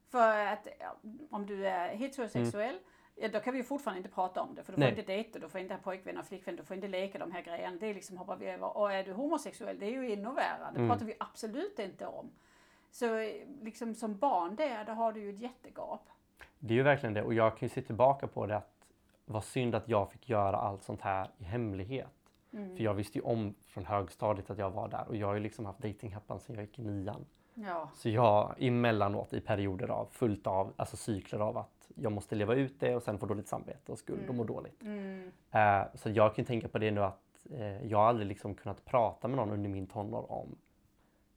[0.08, 0.68] För att
[1.30, 2.78] om du är heterosexuell,
[3.16, 4.62] ja, då kan vi ju fortfarande inte prata om det.
[4.64, 4.94] För du får Mm.
[4.94, 5.00] Nej.
[5.00, 7.42] inte dejta, du får inte ha pojkvän och flickvän, du får inte leka de här
[7.42, 7.76] grejerna.
[7.80, 8.76] Det liksom hoppar vi över.
[8.76, 10.70] Och är du homosexuell, det är ju ännu värre.
[10.72, 10.88] Det Mm.
[10.90, 12.30] pratar vi absolut inte om.
[12.90, 16.08] Så eh, liksom som barn där, då har du ju ett jättegap.
[16.60, 18.86] Det är ju verkligen det och jag kan ju se tillbaka på det att
[19.24, 22.06] vad synd att jag fick göra allt sånt här i hemlighet.
[22.52, 22.76] Mm.
[22.76, 25.40] För jag visste ju om från högstadiet att jag var där och jag har ju
[25.40, 27.26] liksom haft datinghappan sedan jag gick i nian.
[27.54, 27.90] Ja.
[27.94, 32.54] Så jag emellanåt i perioder av fullt av, alltså cykler av att jag måste leva
[32.54, 34.82] ut det och sen få dåligt samvete och skuld och må dåligt.
[34.82, 35.30] Mm.
[35.50, 38.54] Eh, så jag kan ju tänka på det nu att eh, jag har aldrig liksom
[38.54, 40.56] kunnat prata med någon under min tonår om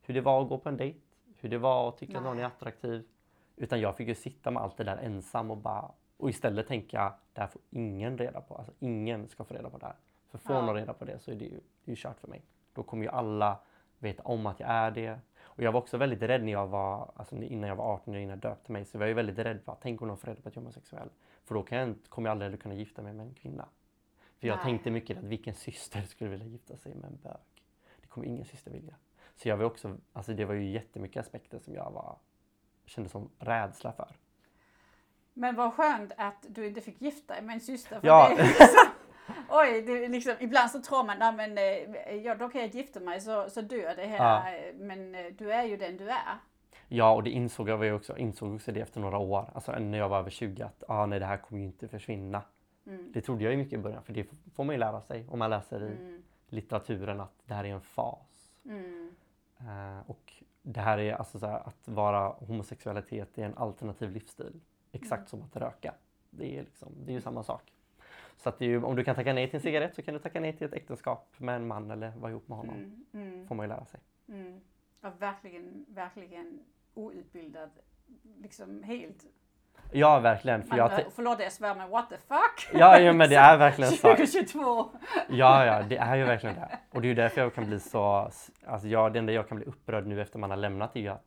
[0.02, 1.00] hur det var att gå på en dejt,
[1.40, 2.46] hur det var att tycka att någon är Nej.
[2.46, 3.08] attraktiv.
[3.56, 7.14] Utan jag fick ju sitta med allt det där ensam och bara och istället tänka
[7.34, 8.56] det här får ingen reda på.
[8.56, 9.96] Alltså ingen ska få reda på det här.
[10.32, 10.66] För får Ja.
[10.66, 12.42] någon reda på det så är det ju, det är kört för mig.
[12.74, 13.60] Då kommer ju alla
[14.00, 15.20] veta om att jag är det.
[15.42, 18.20] Och jag var också väldigt rädd när jag var, alltså innan jag var 18 och
[18.20, 18.86] innan jag döpte mig.
[18.86, 20.56] Så jag var ju väldigt rädd för att tänk om någon får reda på att
[20.56, 21.10] jag är homosexuell.
[21.44, 23.68] För då kan jag inte, kommer jag aldrig kunna gifta mig med en kvinna.
[24.40, 24.64] För jag Nej.
[24.66, 27.38] tänkte mycket att vilken syster skulle vilja gifta sig med en bög?
[28.02, 28.96] Det kommer ingen syster vilja.
[29.36, 32.18] Så jag var också, alltså det var ju jättemycket aspekter som jag var,
[32.86, 34.08] kände som rädsla för.
[35.34, 38.00] Men vad skönt att du inte fick gifta dig med en syster.
[38.00, 38.30] För Ja.
[38.38, 38.68] det liksom,
[39.50, 43.00] oj, det liksom, ibland så tror man, nej men eh, ja, då kan jag gifta
[43.00, 44.74] mig så, så dör det här.
[44.76, 46.38] Men eh, du är ju den du är.
[46.88, 49.98] Ja, och det insåg jag ju också, insåg också det efter några år, alltså när
[49.98, 52.42] jag var över 20, att ah, nej, det här kommer ju inte försvinna.
[52.88, 53.12] Mm.
[53.14, 55.40] Det trodde jag ju mycket i början, för det får man ju lära sig om
[55.40, 56.24] man läser i Mm.
[56.48, 58.52] litteraturen att det här är en fas.
[58.66, 59.12] Mm.
[59.60, 60.34] Eh, och
[60.64, 64.60] det här är alltså så här, att vara homosexualitet är en alternativ livsstil.
[64.92, 65.28] Exakt Mm.
[65.28, 65.94] som att röka.
[66.30, 67.74] Det är, liksom, det är ju samma sak.
[68.38, 70.40] Så att ju, om du kan tacka nej till en cigarett så kan du tacka
[70.40, 72.76] nej till ett äktenskap med en man eller vara ihop med honom.
[72.76, 73.06] Mm.
[73.14, 73.48] Mm.
[73.48, 74.00] Får man ju lära sig.
[74.28, 74.62] Mm.
[75.02, 76.60] Ja, verkligen, verkligen
[76.94, 77.70] outbildad.
[78.38, 79.26] Liksom helt.
[79.92, 80.62] Ja, verkligen.
[80.62, 82.70] För Man, jag te- förlåt jag svär men what the fuck?
[82.74, 83.98] ja, ja, men det är verkligen så.
[84.16, 84.90] 2022.
[85.30, 86.80] Ja, ja, det är ju verkligen det.
[86.92, 88.30] Och det är ju därför jag kan bli så...
[88.68, 91.08] Alltså jag, det enda jag kan bli upprörd nu efter man har lämnat är ju
[91.08, 91.26] att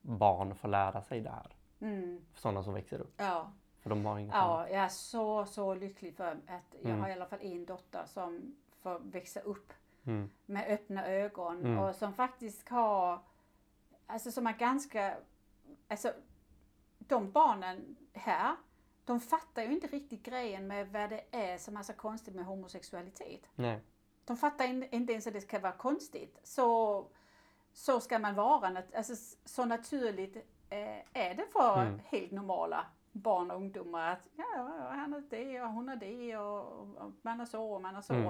[0.00, 1.46] barn får lära sig det här.
[1.80, 2.20] Mm.
[2.34, 3.14] Sådana som växer upp.
[3.16, 3.52] Ja.
[3.82, 4.68] För de har inget annat.
[4.70, 7.00] Ja, jag är så, så lycklig för att jag Mm.
[7.00, 9.72] har i alla fall en dotter som får växa upp
[10.06, 10.30] Mm.
[10.46, 11.78] med öppna ögon Mm.
[11.78, 13.18] och som faktiskt har
[14.06, 15.14] alltså som är ganska,
[15.88, 16.12] alltså
[17.10, 18.56] de barnen här,
[19.04, 22.44] de fattar ju inte riktigt grejen med vad det är som är så konstigt med
[22.44, 23.46] homosexualitet.
[23.54, 23.80] Nej.
[24.24, 26.38] De fattar in- inte ens att det ska vara konstigt.
[26.42, 27.06] Så,
[27.72, 30.36] så ska man vara, alltså så naturligt
[30.70, 32.00] eh, är det för Mm.
[32.04, 36.36] helt normala barn och ungdomar att ja, ja, han är det och hon är det
[36.36, 38.12] och, man är så och man är så.
[38.14, 38.24] Mm.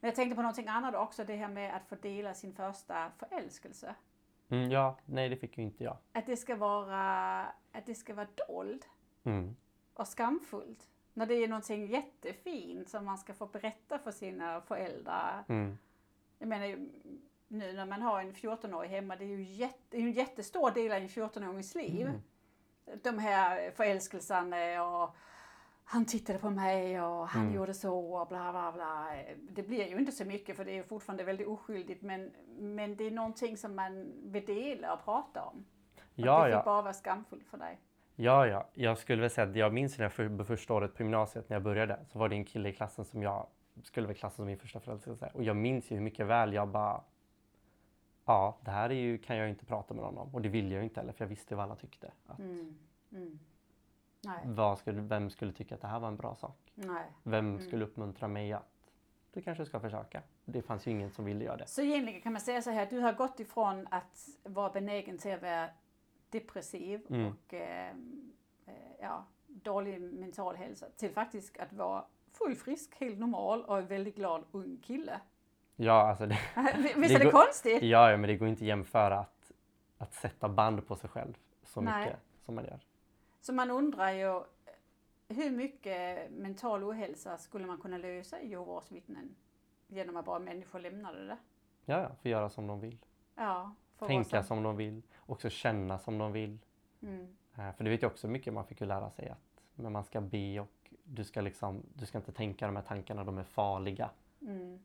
[0.00, 3.94] Men jag tänkte på någonting annat också, det här med att fördela sin första förälskelse.
[4.48, 5.96] Mm, ja, nej det fick ju inte jag.
[6.12, 7.40] Att det ska vara,
[7.72, 8.84] att det ska vara dold
[9.24, 9.56] Mm.
[9.94, 10.88] och skamfullt.
[11.12, 15.44] När det är någonting jättefint som man ska få berätta för sina föräldrar.
[15.48, 15.78] Mm.
[16.38, 16.88] Jag menar
[17.48, 20.98] nu när man har en 14-årig hemma, det är ju jätte, en jättestor del av
[20.98, 22.06] en 14-årings liv.
[22.06, 22.20] Mm.
[23.02, 25.16] De här förälskelserna och
[25.94, 27.54] han tittade på mig och han Mm.
[27.54, 29.06] gjorde så och bla bla bla.
[29.50, 33.04] Det blir ju inte så mycket för det är fortfarande väldigt oskyldigt men, men det
[33.06, 35.64] är någonting som man vill dela och prata om.
[35.96, 36.62] Och Ja, det fick ja.
[36.64, 37.78] bara vara skamfullt för dig.
[38.16, 38.66] Ja, ja.
[38.74, 41.62] Jag skulle väl säga att jag minns jag för, första året på gymnasiet när jag
[41.62, 43.46] började så var det en kille i klassen som jag
[43.82, 45.30] skulle väl klassa som min första förälskelse.
[45.34, 47.00] Och jag minns ju hur mycket väl jag bara
[48.26, 50.48] Ja, det här är ju, kan jag ju inte prata med någon om och det
[50.48, 52.12] ville jag ju inte heller för jag visste vad alla tyckte.
[52.26, 52.78] Att Mm.
[53.12, 53.38] Mm.
[54.44, 56.72] Vad skulle, vem skulle tycka att det här var en bra sak?
[56.74, 57.04] nej.
[57.22, 57.60] Vem Mm.
[57.66, 58.90] skulle uppmuntra mig att
[59.32, 60.22] du kanske ska försöka?
[60.44, 61.66] Det fanns ju ingen som ville göra det.
[61.66, 65.34] Så egentligen kan man säga så här, du har gått ifrån att vara benägen till
[65.34, 65.68] att vara
[66.30, 67.26] depressiv Mm.
[67.32, 67.88] och eh,
[68.66, 73.86] eh, ja, dålig mental hälsa till faktiskt att vara full frisk, helt normal och en
[73.86, 75.20] väldigt glad ung kille.
[75.76, 76.38] Ja, alltså det,
[76.96, 77.82] Visst är det går- konstigt?
[77.82, 79.52] ja, ja, men det går inte att jämföra att,
[79.98, 82.04] att sätta band på sig själv så Nej.
[82.04, 82.80] mycket som man gör.
[83.44, 84.42] Så man undrar ju
[85.28, 89.34] hur mycket mental ohälsa skulle man kunna lösa i Jehovas vittnen
[89.86, 91.36] genom att bara människor lämnade det?
[91.84, 92.98] Ja, ja, få göra som de vill.
[93.34, 95.02] Ja, för Tänka vad som de vill.
[95.18, 96.58] Också känna som de vill.
[97.02, 99.92] Mm, Eh, För det vet jag också mycket man fick ju lära sig att men
[99.92, 103.38] man ska be och du ska liksom, du ska inte tänka de här tankarna, de
[103.38, 104.10] är farliga.
[104.40, 104.78] mm,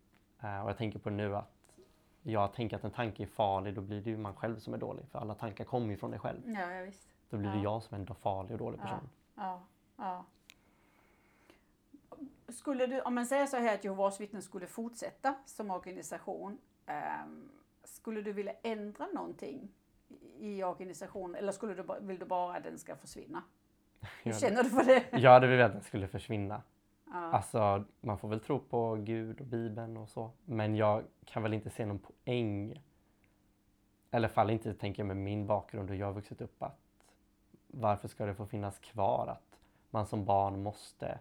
[0.43, 1.75] Eh, Och jag tänker på nu att
[2.21, 4.77] jag tänker att en tanke är farlig, då blir det ju man själv som är
[4.77, 5.05] dålig.
[5.07, 6.41] För alla tankar kommer ju från dig själv.
[6.45, 7.09] ja, ja visst.
[7.29, 7.63] Då blir det Ja.
[7.63, 9.09] jag som är en farlig och dålig person.
[9.35, 9.61] Ja,
[9.97, 10.25] ja.
[12.47, 17.49] Skulle du, om man säger så här att Jehovas vittnen skulle fortsätta som organisation, ehm,
[17.83, 19.69] skulle du vilja ändra någonting
[20.39, 23.43] i- organisationen eller skulle du, vill du bara att den ska försvinna?
[24.23, 25.05] Hur känner du för det?
[25.19, 26.61] Jag hade velat att den skulle försvinna.
[27.05, 27.13] Ja.
[27.31, 30.31] Alltså, man får väl tro på Gud och Bibeln och så.
[30.45, 32.69] Men jag kan väl inte se någon poäng.
[32.71, 32.81] Eller
[34.11, 36.79] i alla fall inte tänker med min bakgrund och jag har vuxit upp att
[37.71, 39.59] varför ska det få finnas kvar att
[39.89, 41.19] man som barn måste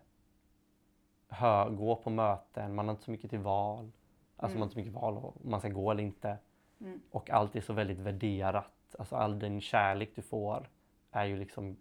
[1.28, 3.90] hö, gå på möten, man har inte så mycket till val.
[4.36, 6.38] Alltså man har inte så mycket val om man ska gå eller inte.
[6.80, 7.00] Mm.
[7.10, 8.94] Och allt är så väldigt värderat.
[8.98, 10.68] Alltså all den kärlek du får
[11.10, 11.76] är ju liksom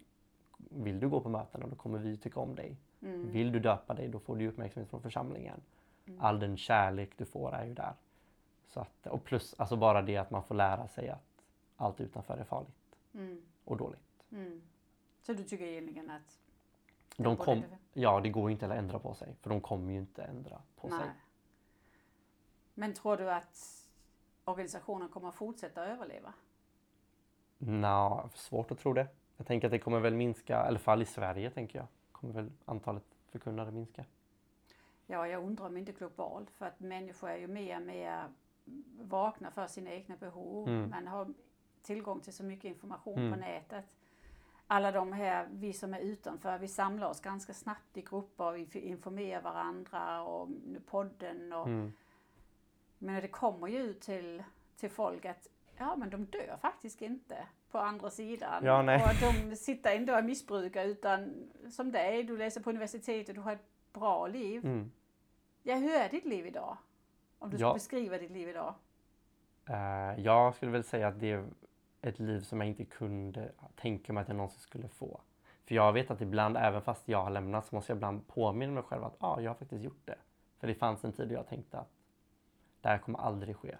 [0.58, 2.76] vill du gå på mötena då kommer vi tycka om dig.
[3.02, 3.30] Mm.
[3.30, 5.60] Vill du döpa dig då får du uppmärksamhet från församlingen.
[6.06, 6.20] Mm.
[6.20, 7.92] All den kärlek du får är ju där.
[8.66, 11.44] Så att, och plus alltså bara det att man får lära sig att
[11.76, 12.74] allt utanför är farligt
[13.14, 13.42] Mm.
[13.64, 14.07] och dåligt.
[14.32, 14.62] Mm.
[15.20, 16.38] Så du tycker egentligen att...
[17.16, 17.62] De kom,
[17.92, 20.62] ja, det går ju inte att ändra på sig för de kommer ju inte ändra
[20.76, 20.98] på sig.
[20.98, 21.10] Nej.
[22.74, 23.86] Men tror du att
[24.44, 26.32] organisationen kommer att fortsätta överleva?
[27.58, 29.06] Nå, svårt att tro det.
[29.36, 32.34] Jag tänker att det kommer väl minska, i alla fall i Sverige tänker jag, kommer
[32.34, 34.04] väl antalet förkunnare minska.
[35.06, 38.28] Ja, jag undrar om inte globalt för att människor är ju mer och mer
[39.00, 40.68] vakna för sina egna behov.
[40.68, 40.90] Mm.
[40.90, 41.34] Man har
[41.82, 43.40] tillgång till så mycket information på Mm.
[43.40, 43.84] nätet.
[44.70, 48.80] Alla de här, vi som är utanför, vi samlar oss ganska snabbt i grupper, vi
[48.80, 50.48] informerar varandra och
[50.86, 51.92] podden och Mm.
[52.98, 54.42] men det kommer ju till,
[54.76, 58.64] till folk att ja men de dör faktiskt inte på andra sidan.
[58.64, 59.02] Ja, nej.
[59.04, 63.52] Och de sitter ändå och missbrukar utan som dig, du läser på universitetet, du har
[63.52, 64.64] ett bra liv.
[64.66, 64.90] Mm.
[65.62, 66.76] Ja, hur är ditt liv idag?
[67.38, 67.68] Om du Ja.
[67.68, 68.74] ska beskriva ditt liv idag.
[69.68, 71.44] Eh, jag skulle väl säga att det är
[72.08, 75.20] ett liv som jag inte kunde tänka mig att jag någonsin skulle få.
[75.64, 78.72] För jag vet att ibland, även fast jag har lämnat, så måste jag ibland påminna
[78.72, 80.18] mig själv att ja, ah, jag har faktiskt gjort det.
[80.58, 81.90] För det fanns en tid då jag tänkte att
[82.80, 83.76] det här kommer aldrig ske.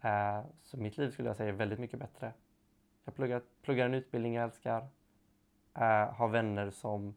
[0.00, 2.32] Eh, så mitt liv skulle jag säga är väldigt mycket bättre.
[3.04, 4.88] Jag pluggar, pluggar en utbildning jag älskar.
[5.74, 7.14] Eh, har vänner som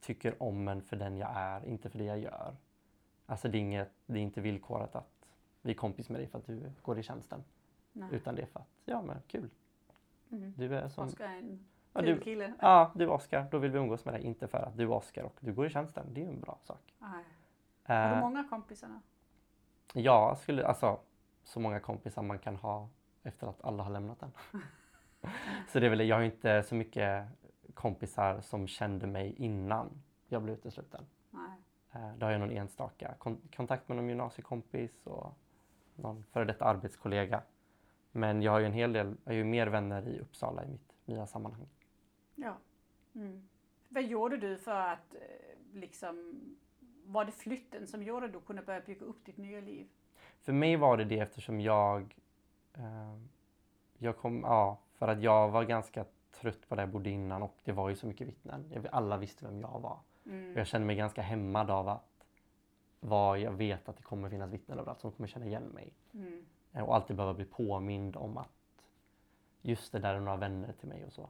[0.00, 2.56] tycker om en för den jag är, inte för det jag gör.
[3.26, 5.28] Alltså det är, inget, det är inte villkorat att
[5.62, 7.44] vi är kompis med dig för att du går i tjänsten.
[7.96, 8.08] Nej.
[8.12, 9.50] Utan det är för att, ja men kul.
[10.30, 10.54] Mm.
[10.56, 12.52] Du är som, Oskar är en Ja, kul du- kille.
[12.60, 14.22] ja du är Oskar, då vill vi umgås med dig.
[14.22, 16.06] Inte för att du är Oskar och du går i tjänsten.
[16.14, 16.94] Det är ju en bra sak.
[16.98, 17.24] Nej.
[17.84, 19.00] Har du Eh, många kompisar
[19.92, 21.00] ja, skulle, alltså
[21.44, 22.88] så många kompisar man kan ha
[23.22, 24.30] efter att alla har lämnat den.
[25.68, 27.26] så det är väl, jag har inte så mycket
[27.74, 31.06] kompisar som kände mig innan jag blev utesluten.
[31.30, 31.58] Nej.
[31.92, 35.32] Eh, Då har jag någon enstaka kon- kontakt med någon gymnasiekompis och
[35.94, 37.42] någon före detta arbetskollega.
[38.16, 40.68] Men jag har ju en hel del, jag har ju mer vänner i Uppsala i
[40.68, 41.66] mitt nya sammanhang.
[42.34, 42.56] Ja.
[43.14, 43.48] Mm.
[43.88, 45.20] Vad gjorde du för att eh,
[45.72, 46.34] liksom,
[47.04, 49.86] var det flytten som gjorde att du kunde börja bygga upp ditt nya liv?
[50.40, 52.14] För mig var det det eftersom jag,
[52.74, 53.18] eh,
[53.98, 57.56] jag kom, ja, för att jag var ganska trött på där jag bodde innan och
[57.64, 58.86] det var ju så mycket vittnen.
[58.92, 59.98] Alla visste vem jag var.
[60.26, 60.56] Mm.
[60.56, 62.26] Jag kände mig ganska hämmad av att
[63.00, 65.92] vad jag vet att det kommer finnas vittnen överallt som kommer känna igen mig.
[66.14, 66.46] Mm.
[66.82, 68.48] Och alltid behöva bli påmind om att
[69.62, 71.28] just det där är några vänner till mig och så.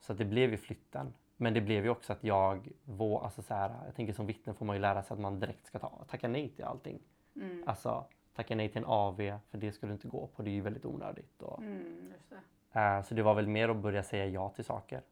[0.00, 1.14] Så att det blev ju flytten.
[1.36, 4.54] Men det blev ju också att jag, vå, alltså så här, jag tänker som vittne
[4.54, 6.98] får man ju lära sig att man direkt ska ta, tacka nej till allting.
[7.36, 7.64] Mm.
[7.66, 9.16] Alltså tacka nej till en AV
[9.50, 11.42] för det skulle inte gå på, det är ju väldigt onödigt.
[11.42, 12.80] Och, Mm, det.
[12.80, 15.02] eh, så det var väl mer att börja säga ja till saker.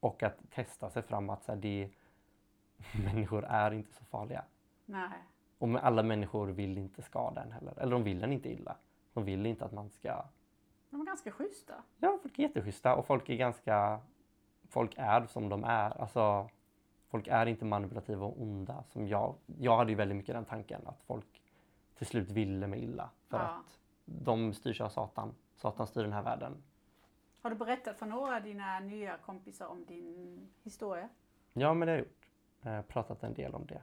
[0.00, 1.90] Och att testa sig fram att så här, det,
[3.04, 4.44] människor är inte så farliga.
[4.86, 5.10] Nej.
[5.58, 7.78] Och alla människor vill inte skada en heller.
[7.78, 8.76] Eller de vill en inte illa.
[9.12, 10.24] De vill inte att man ska...
[10.90, 11.74] De är ganska schyssta.
[11.98, 14.00] Ja, folk är jätteschyssta och folk är ganska...
[14.68, 16.00] Folk är som de är.
[16.00, 16.48] Alltså,
[17.08, 19.34] folk är inte manipulativa och onda som jag.
[19.58, 21.42] Jag hade ju väldigt mycket den tanken att folk
[21.94, 23.10] till slut ville mig illa.
[23.28, 23.42] För Ja.
[23.44, 25.34] att de styrs av Satan.
[25.56, 26.62] Satan styr den här världen.
[27.42, 31.08] Har du berättat för några av dina nya kompisar om din historia?
[31.52, 32.28] Ja, men det har jag gjort.
[32.62, 33.82] Eh, pratat en del om det.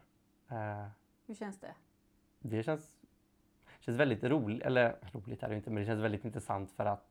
[0.55, 0.88] Eh,
[1.25, 1.75] Hur känns det?
[2.39, 2.99] det känns,
[3.89, 7.07] känns väldigt roligt, eller roligt är det inte, men det känns väldigt intressant för att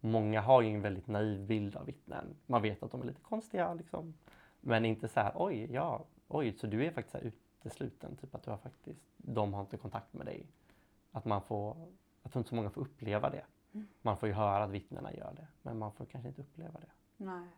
[0.00, 2.36] många har ju en väldigt naiv bild av vittnen.
[2.46, 4.14] Man vet att de är lite konstiga liksom.
[4.60, 8.42] Men inte så här, oj, ja, oj, så du är faktiskt här utesluten, typ att
[8.42, 10.46] du har faktiskt, de har inte kontakt med dig.
[11.12, 11.76] Att man får,
[12.22, 13.44] jag tror inte så många får uppleva det.
[13.72, 13.86] Mm.
[14.02, 16.90] Man får ju höra att vittnena gör det, men man får kanske inte uppleva det.
[17.16, 17.48] Nej.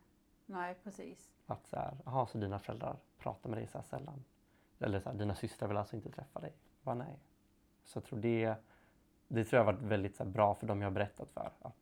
[0.46, 1.32] Nej, precis.
[1.46, 4.24] Att så här, jaha, så dina föräldrar pratar med dig så här sällan.
[4.78, 6.52] Eller så här, dina systrar vill alltså inte träffa dig.
[6.82, 7.18] Va, nej.
[7.86, 8.54] Så jag tror det,
[9.28, 11.52] det tror jag har varit väldigt här, bra för dem jag har berättat för.
[11.60, 11.76] Att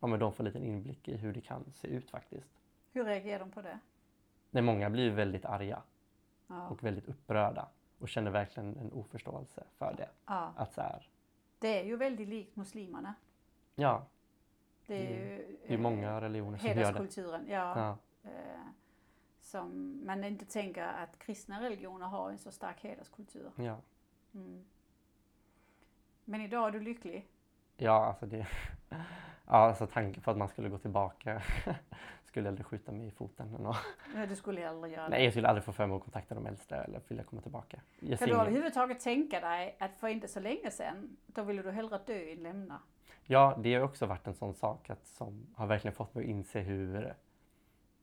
[0.00, 2.50] ja, men de får en liten inblick i hur det kan se ut faktiskt.
[2.92, 3.78] Hur reagerar de på det?
[4.50, 5.82] Nej, många blir väldigt arga
[6.46, 6.68] Ja.
[6.68, 10.08] och väldigt upprörda och känner verkligen en oförståelse för det.
[10.26, 10.52] ja.
[10.56, 11.08] Att så här,
[11.58, 13.14] Det är ju väldigt likt muslimerna.
[13.74, 14.06] ja,
[14.86, 16.80] Det är ju det är många religioner som gör det.
[16.86, 17.44] hederskulturen.
[17.48, 17.78] Ja.
[17.78, 17.98] Ja,
[18.30, 18.60] Eh,
[19.40, 23.50] som man inte tänker att kristna religioner har en så stark hederskultur.
[23.56, 23.78] ja.
[24.34, 24.64] Mm.
[26.24, 27.28] Men idag är du lycklig.
[27.76, 28.46] Ja, alltså det...
[29.46, 31.42] Ja, alltså tanken på att man skulle gå tillbaka
[32.24, 33.66] skulle aldrig skjuta mig i foten.
[33.66, 33.76] att-
[34.14, 35.24] Nej, du skulle aldrig göra Nej, det.
[35.24, 37.80] jag skulle aldrig få för mig att kontakta de äldsta eller vilja komma tillbaka.
[38.00, 41.70] Jag Kan du överhuvudtaget tänka dig att för inte så länge sedan, då ville du
[41.70, 42.80] hellre dö än lämna?
[43.22, 46.30] Ja, det har också varit en sån sak att, som har verkligen fått mig att
[46.30, 47.14] inse hur,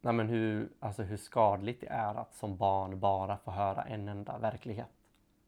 [0.01, 4.07] nej men hur, alltså hur skadligt det är att som barn bara få höra en
[4.07, 4.87] enda verklighet.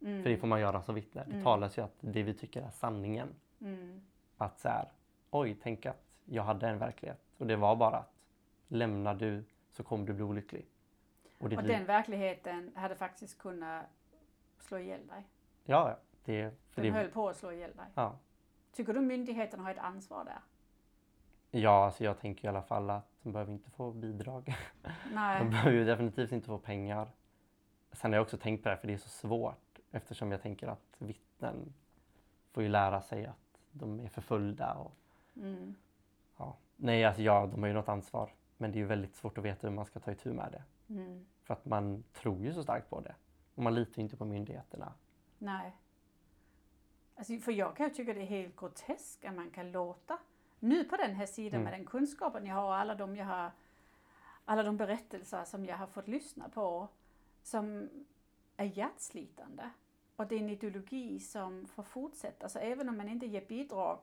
[0.04, 0.24] Mm.
[0.24, 1.24] För det får man göra som vittne.
[1.26, 1.44] Det Mm.
[1.44, 3.28] talas ju att det vi tycker är sanningen.
[3.62, 4.02] Mm.
[4.38, 4.92] Att så här,
[5.32, 7.22] oj, tänk att jag hade en verklighet.
[7.38, 8.14] Och det var bara att
[8.68, 10.66] lämnar du så kommer du bli olycklig.
[11.38, 13.86] Och Och den verkligheten hade faktiskt kunnat
[14.60, 15.28] slå ihjäl dig.
[15.66, 15.98] Ja.
[16.26, 17.86] Det, för Den det, höll på att slå ihjäl dig.
[17.96, 18.18] ja.
[18.72, 20.40] Tycker du myndigheterna har ett ansvar där?
[21.62, 24.46] ja, alltså jag tänker i alla fall att de behöver inte få bidrag.
[24.84, 25.46] De Nej.
[25.50, 27.08] behöver ju definitivt inte få pengar.
[27.92, 30.42] Sen har jag också tänkt på det här, för det är så svårt eftersom jag
[30.42, 31.74] tänker att vittnen
[32.52, 34.74] får ju lära sig att de är förföljda.
[34.74, 34.92] Och,
[35.36, 35.76] Mm.
[36.38, 36.58] ja.
[36.76, 38.32] Nej, alltså ja, de har ju något ansvar.
[38.58, 40.64] Men det är ju väldigt svårt att veta hur man ska ta itu med det.
[40.94, 41.26] Mm.
[41.44, 43.16] För att man tror ju så starkt på det.
[43.56, 44.94] Och man litar ju inte på myndigheterna.
[45.38, 45.78] Nej.
[47.16, 50.18] Alltså, för jag kan ju tycka det är helt groteskt att man kan låta,
[50.60, 51.64] nu på den här sidan Mm.
[51.72, 53.52] med den kunskapen jag har och alla de jag har,
[54.46, 56.88] alla de berättelser som jag har fått lyssna på,
[57.44, 57.90] som
[58.58, 59.70] är hjärtslitande.
[60.24, 62.50] Och det är en ideologi som får fortsätta.
[62.50, 64.00] Så även om man inte ger bidrag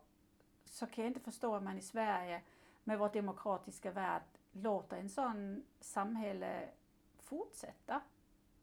[0.64, 2.42] så kan jag inte förstå att man i Sverige
[2.84, 6.68] med vår demokratiska värld låter en sån samhälle
[7.18, 8.00] fortsätta.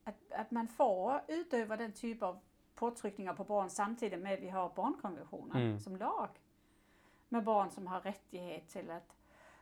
[0.03, 2.39] Att, att man får utöva den typ av
[2.75, 5.79] påtryckningar på barn samtidigt med att vi har barnkonventionen Mm.
[5.79, 6.29] som lag.
[7.29, 9.15] Med barn som har rättighet till att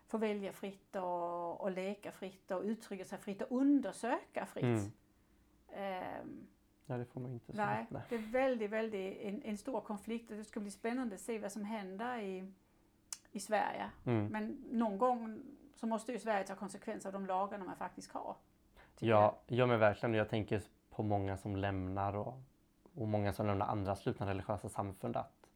[0.08, 4.64] få välja fritt och, och leka fritt och uttrycka sig fritt och undersöka fritt.
[4.64, 4.92] Mm.
[5.74, 6.48] Ehm,
[6.86, 7.52] Ja, det får man inte.
[7.52, 7.58] Så.
[7.58, 8.02] nej, Nej.
[8.10, 11.40] det är väldigt, väldigt en, en stor konflikt och det ska bli spännande att se
[11.40, 12.52] vad som händer i,
[13.32, 13.92] i Sverige.
[14.06, 14.28] Mm.
[14.28, 15.42] Men någon gång
[15.76, 18.36] så måste ju Sverige ta konsekvenser av de lagarna man faktiskt har.
[19.00, 20.14] Ja, ja, men verkligen.
[20.14, 22.42] Jag tänker på många som lämnar och,
[22.94, 25.18] och många som lämnar andra slutna religiösa samfund.
[25.18, 25.50] Att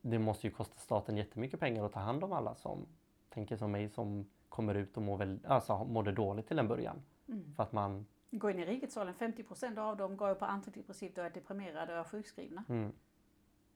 [0.00, 2.86] det måste ju kosta staten jättemycket pengar att ta hand om alla som
[3.28, 7.02] tänker som mig som kommer ut och mår väl, alltså, mådde dåligt till en början.
[7.28, 7.54] Mm.
[7.54, 11.18] För att man, Går in i rikets ålder, 50 procent av dem går på antidepressivt
[11.18, 12.64] och är deprimerade och är sjukskrivna.
[12.68, 12.92] mm,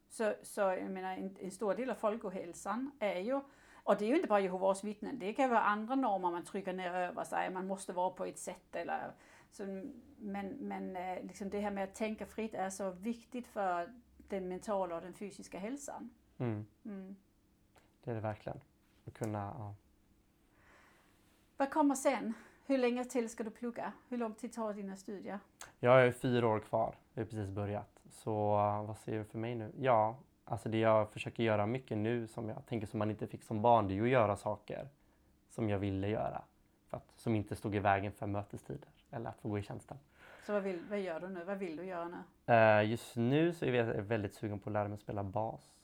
[0.08, 3.40] Så, så jag menar, en, en stor del av folkhälsan är ju,
[3.84, 6.72] och det är ju inte bara Jehovas vittnen, det kan vara andra normer man trycker
[6.72, 9.12] ner över sig, man måste vara på ett sätt eller
[9.52, 9.64] så,
[10.18, 13.92] men, men eh, liksom det här med att tänka fritt är så viktigt för
[14.28, 16.10] den mentala och den fysiska hälsan.
[16.38, 17.16] mm, Mm.
[18.04, 18.60] det är det verkligen.
[19.06, 19.74] Att kunna, ja.
[21.56, 22.34] Vad kommer sen?
[22.70, 23.92] Hur länge till ska du plugga?
[24.08, 25.38] Hur lång tid tar dina studier?
[25.80, 28.02] Jag har fyra år kvar, jag har precis börjat.
[28.10, 29.72] Så uh, vad ser du för mig nu?
[29.78, 33.42] Ja, alltså det jag försöker göra mycket nu som jag tänker som man inte fick
[33.42, 34.88] som barn, det är ju att göra saker
[35.48, 36.42] som jag ville göra.
[36.88, 39.98] För att, som inte stod i vägen för mötestider eller att få gå i tjänsten.
[40.46, 41.44] Så vad, vill, vad gör du nu?
[41.44, 42.54] Vad vill du göra nu?
[42.54, 45.74] Uh, just nu så är jag väldigt sugen på att lära mig att spela bas.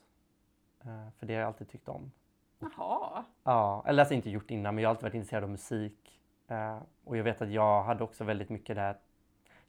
[0.84, 2.12] Uh, för det har jag alltid tyckt om.
[2.59, 3.24] Jaha.
[3.45, 6.12] Ja, eller alltså inte gjort innan, men jag har alltid varit intresserad av musik.
[6.49, 8.97] Eh, och jag vet att jag hade också väldigt mycket där.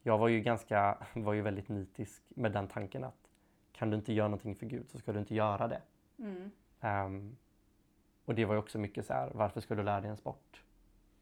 [0.02, 3.30] Jag var ju ganska, var ju väldigt nitisk med den tanken att
[3.72, 5.82] kan du inte göra någonting för Gud så ska du inte göra det.
[6.18, 6.50] Mm.
[6.80, 7.36] Ehm,
[8.24, 10.62] och det var ju också mycket så här, varför ska du lära dig en sport?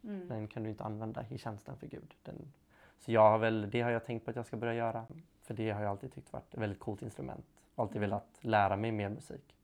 [0.05, 0.29] Mm.
[0.29, 2.15] Den kan du inte använda i tjänsten för Gud.
[2.23, 2.53] Den,
[2.99, 5.07] så jag har väl, det har jag tänkt på att jag ska börja göra.
[5.43, 7.47] För det har jag alltid tyckt varit ett väldigt coolt instrument.
[7.75, 8.11] Alltid Mm.
[8.11, 9.57] velat lära mig mer musik.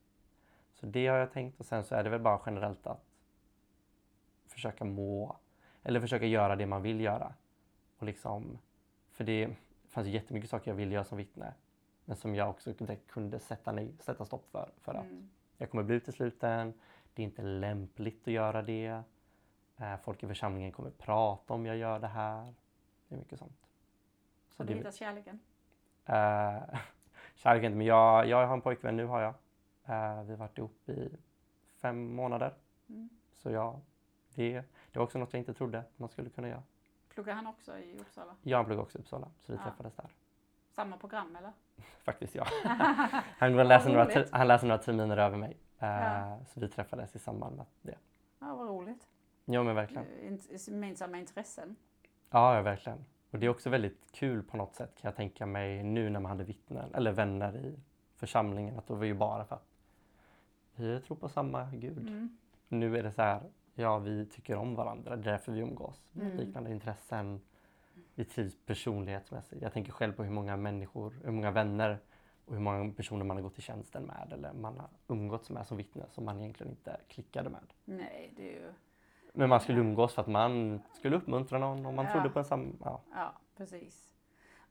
[0.75, 3.05] Så det har jag tänkt och sen så är det väl bara generellt att
[4.47, 5.37] försöka må,
[5.83, 7.35] eller försöka göra det man vill göra.
[7.99, 8.59] Och liksom,
[9.13, 9.49] för det
[9.89, 11.55] fanns ju jättemycket saker jag ville göra som vittne.
[12.05, 14.71] Men som jag också kunde, kunde sätta, nej, sätta stopp för.
[14.81, 15.31] För att Mm.
[15.57, 16.75] jag kommer bli utesluten,
[17.15, 19.03] det är inte lämpligt att göra det.
[19.77, 22.55] Eh, folk i församlingen kommer prata om jag gör det här.
[23.09, 23.67] Det är mycket sånt.
[24.51, 25.41] Så Har du det, hittat kärleken?
[26.07, 26.63] eh,
[27.35, 29.35] kärlek inte, men jag, jag har en pojkvän nu har jag.
[29.85, 31.17] Eh, vi har varit ihop i
[31.81, 32.55] fem månader.
[32.89, 33.09] Mm.
[33.33, 33.81] Så ja,
[34.35, 34.53] det,
[34.93, 36.63] det var också något jag inte trodde att man skulle kunna göra.
[37.09, 38.35] Pluggar han också i Uppsala?
[38.43, 39.65] Jag pluggade också i Uppsala, så vi Ja.
[39.65, 40.07] träffades där.
[40.75, 41.53] Samma program eller?
[42.05, 42.45] Faktiskt ja.
[43.39, 44.29] Han, läser några, roligt.
[44.33, 45.57] han läser några terminer över mig.
[45.79, 46.39] Eh, Ja.
[46.49, 47.97] Så vi träffades i samband med det.
[48.39, 49.07] Ja, vad roligt.
[49.45, 50.05] Ja men verkligen.
[50.05, 51.77] Eh, Gemensamma intressen.
[52.31, 53.05] Ja, ja, verkligen.
[53.31, 56.21] Och det är också väldigt kul på något sätt kan jag tänka mig nu när
[56.21, 57.79] man hade vittnen eller vänner i
[58.17, 58.79] församlingen.
[58.79, 59.67] Att det var ju bara för att
[60.77, 61.99] vi tror på samma Gud.
[62.09, 62.39] Mm.
[62.69, 63.43] Nu är det så här,
[63.75, 66.09] ja vi tycker om varandra, det är därför vi umgås.
[66.13, 66.47] Vi har Mm.
[66.47, 67.41] liknande intressen.
[68.15, 69.63] Vi trivs personlighetsmässigt.
[69.63, 71.99] Jag tänker själv på hur många människor, hur många vänner
[72.45, 75.67] och hur många personer man har gått i tjänsten med eller man har umgåtts med
[75.67, 77.73] som vittne som man egentligen inte klickade med.
[77.85, 78.73] Nej, det är ju...
[79.35, 82.13] Men man skulle umgås för att man skulle uppmuntra någon och man Ja.
[82.13, 82.77] trodde på en sam...
[82.85, 83.01] Ja.
[83.15, 84.12] Ja, precis.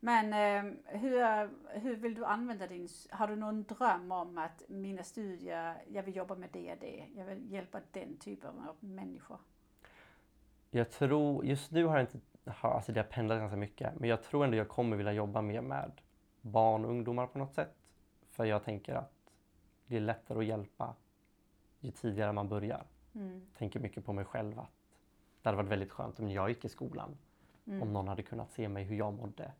[0.04, 1.50] Men eh, hur,
[1.80, 2.88] hur vill du använda din...
[3.10, 7.08] Har du någon dröm om att mina studier, jag vill jobba med det och det.
[7.16, 9.38] Jag vill hjälpa den typen av människor.
[10.70, 14.10] Jag tror, just nu har jag inte, har, alltså det har pendlat ganska mycket, men
[14.10, 15.92] jag tror ändå jag kommer vilja jobba mer med
[16.42, 17.76] barn och ungdomar på något sätt.
[18.32, 19.14] För jag tänker att
[19.86, 20.96] det är lättare att hjälpa
[21.80, 22.86] ju tidigare man börjar.
[23.16, 23.42] Mm.
[23.58, 24.72] Tänker mycket på mig själv att
[25.42, 27.18] det hade varit väldigt skönt om jag gick i skolan.
[27.66, 27.82] Mm.
[27.82, 29.52] Om någon hade kunnat se mig hur jag mådde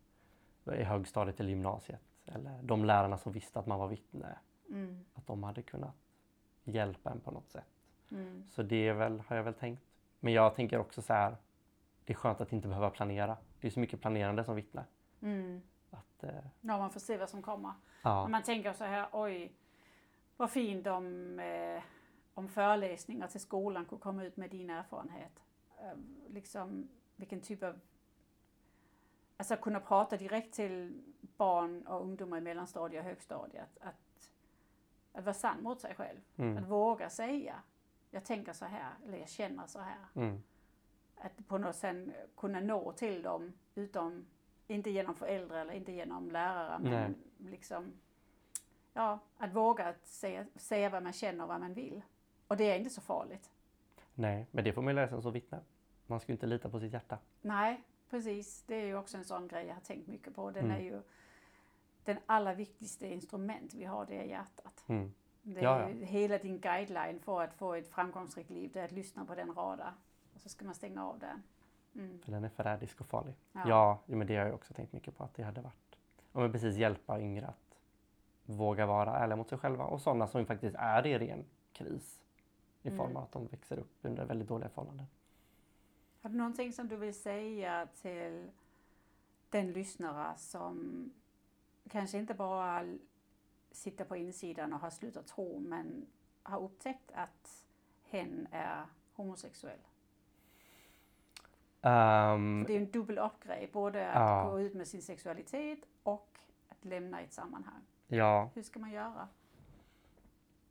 [0.66, 2.02] i högstadiet eller gymnasiet.
[2.26, 4.38] Eller de lärarna som visste att man var vittne.
[4.70, 5.06] Mm.
[5.14, 5.96] Att de hade kunnat
[6.64, 7.68] hjälpa en på något sätt.
[8.12, 8.44] Mm.
[8.50, 9.84] Så det är väl, har jag väl tänkt.
[10.20, 11.36] Men jag tänker också så här,
[12.06, 13.38] det är skönt att inte behöva planera.
[13.60, 14.84] Det är så mycket planerande som vittne.
[15.22, 15.62] Mm.
[15.90, 16.30] Att, eh,
[16.62, 17.74] Ja, man får se vad som kommer.
[18.04, 19.52] ja, Om man tänker så här, oj,
[20.38, 21.84] vad fint om, eh,
[22.34, 25.44] om föreläsningar till skolan kunde komma ut med din erfarenhet.
[25.82, 25.98] Eh,
[26.28, 27.80] liksom vilken typ av...
[29.42, 31.02] Alltså kunna prata direkt till
[31.38, 33.78] barn och ungdomar i mellanstadiet och högstadiet.
[33.80, 34.30] Att,
[35.14, 36.20] att vara sann mot sig själv.
[36.34, 37.56] Att mm, våga säga,
[38.12, 39.98] jag tänker så här, eller jag känner så här.
[40.16, 40.44] mm,
[41.16, 44.26] Att på något sätt kunna nå till dem utom,
[44.68, 47.52] inte genom föräldrar eller inte genom lärare, men Nej.
[47.52, 47.94] liksom,
[48.94, 52.02] ja, att våga att säga, säga vad man känner och vad man vill.
[52.48, 53.52] Och det är inte så farligt.
[54.14, 55.60] nej, men det får man ju sig som vittne.
[56.08, 57.18] Man ska ju inte lita på sitt hjärta.
[57.42, 58.64] Nej, precis.
[58.68, 60.52] Det är ju också en sån grej jag har tänkt mycket på.
[60.52, 60.78] Den Mm.
[60.78, 61.02] är ju
[62.04, 64.84] den allra viktigaste instrument vi har, det är hjärtat.
[64.88, 68.86] Mm, Det är ju hela din guideline för att få ett framgångsrikt liv, det är
[68.86, 69.94] att lyssna på den radar.
[70.34, 71.44] Och så ska man stänga av den.
[71.96, 72.20] Mm.
[72.22, 73.34] för den är förrädisk och farlig.
[73.52, 73.62] Ja.
[73.68, 75.98] Ja, men det har jag också tänkt mycket på att det hade varit.
[76.32, 77.78] Men precis hjälpa yngre att
[78.46, 82.22] våga vara ärliga mot sig själva och sådana som faktiskt är i ren kris.
[82.84, 83.18] I form Mm.
[83.18, 85.06] av att de växer upp under väldigt dåliga förhållanden.
[86.22, 88.52] Har du någonting som du vill säga till
[89.50, 91.06] den lyssnare som
[91.90, 92.86] kanske inte bara
[93.72, 96.06] sitter på insidan och har slutat tro men
[96.44, 97.66] har upptäckt att
[98.10, 99.80] hen är homosexuell?
[101.82, 104.16] Ehm, Det är en dubbel uppgrej, både att
[104.46, 104.50] Ja.
[104.52, 107.82] gå ut med sin sexualitet och att lämna ett sammanhang.
[108.08, 109.28] ja, Hur ska man göra?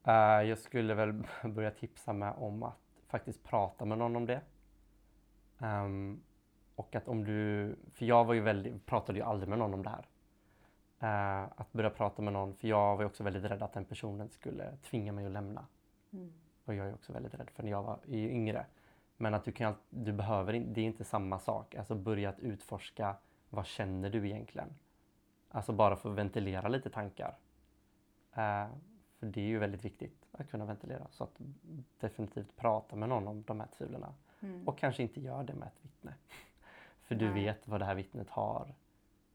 [0.04, 1.12] eh, jag skulle väl
[1.54, 2.78] börja tipsa med om att
[3.08, 4.40] faktiskt prata med någon om det.
[5.60, 6.22] Ehm,
[6.74, 9.82] och att om du, för jag var ju väldigt, pratade ju aldrig med någon om
[9.82, 10.06] det här.
[11.00, 13.84] Eh, att börja prata med någon, för jag var ju också väldigt rädd att den
[13.84, 15.66] personen skulle tvinga mig att lämna.
[16.12, 16.32] Mm.
[16.64, 18.66] Och jag är också väldigt rädd för när jag var yngre.
[19.16, 21.74] Men att du kan, du behöver inte, det är inte samma sak.
[21.74, 23.16] Alltså börja att utforska,
[23.50, 24.68] vad känner du egentligen?
[25.48, 27.38] Alltså bara för att ventilera lite tankar.
[28.32, 28.66] Eh,
[29.18, 31.06] för det är ju väldigt viktigt att kunna ventilera.
[31.10, 31.40] Så att
[32.00, 34.04] definitivt prata med någon om de här tvivlen.
[34.42, 34.68] Mm.
[34.68, 36.14] Och kanske inte gör det med ett vittne.
[37.02, 37.44] För du Nej.
[37.44, 38.74] vet vad det här vittnet har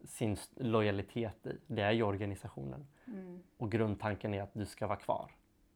[0.03, 1.57] sin lojalitet i.
[1.67, 2.87] Det är ju organisationen.
[3.07, 3.43] Mm.
[3.57, 5.31] Och grundtanken är att du ska vara kvar.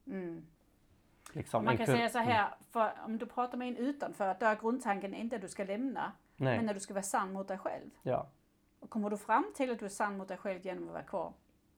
[0.08, 0.46] Mm.
[1.34, 4.56] Liksom, man kan säga så här, för om du pratar med en utanför, då är
[4.56, 7.58] grundtanken inte att du ska lämna, Nej, men att du ska vara sann mot dig
[7.58, 7.90] själv.
[8.04, 8.28] ja.
[8.80, 11.04] Och kommer du fram till att du är sann mot dig själv genom att vara
[11.04, 11.34] kvar,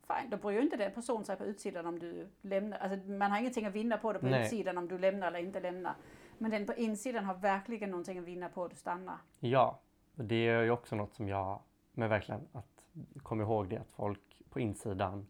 [0.08, 2.78] fine, då bryr ju inte den personen sig på utsidan om du lämnar.
[2.78, 4.46] Alltså man har ingenting att vinna på det på Nej.
[4.46, 5.96] utsidan om du lämnar eller inte lämnar.
[6.42, 9.18] Men den på insidan har verkligen någonting att vinna på att du stannar.
[9.40, 9.80] Ja,
[10.16, 11.62] och det är ju också något som jag,
[11.92, 12.86] men verkligen att
[13.24, 15.28] kom ihåg det att folk på insidan,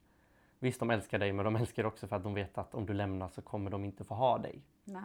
[0.59, 2.85] visst de älskar dig men de älskar dig också för att de vet att om
[2.85, 4.61] du lämnar så kommer de inte få ha dig.
[4.83, 5.03] Nej.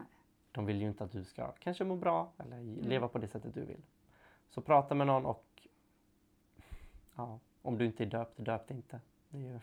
[0.53, 3.55] De vill ju inte att du ska kanske må bra eller leva på det sättet
[3.55, 3.83] du vill.
[4.49, 5.69] Så prata med någon och
[7.17, 9.01] ja, om du inte är döpt, döp dig inte.
[9.29, 9.61] Det är ju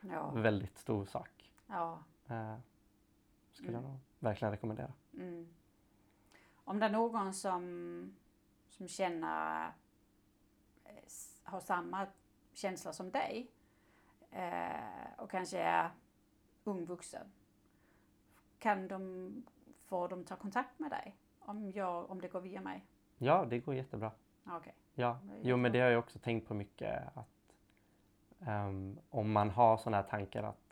[0.00, 0.32] Ja.
[0.36, 1.52] en väldigt stor sak.
[1.66, 1.98] ja.
[2.28, 2.54] Eh,
[3.52, 4.92] skulle jag nog verkligen rekommendera.
[5.14, 5.48] Mm.
[6.70, 8.16] Om det är någon som,
[8.68, 9.72] som känner,
[10.84, 10.92] eh,
[11.42, 12.06] har samma
[12.52, 13.50] känsla som dig
[14.30, 15.90] eh, och kanske är
[16.64, 17.32] ung vuxen.
[18.58, 19.32] Kan de,
[19.84, 22.86] får de ta kontakt med dig om, jag, om det går via mig?
[23.18, 24.12] Ja, det går jättebra.
[24.46, 24.74] Okej.
[24.94, 27.56] Ja, Det är jo men det har jag också tänkt på mycket att
[28.40, 30.69] ehm, om man har sådana här tankar att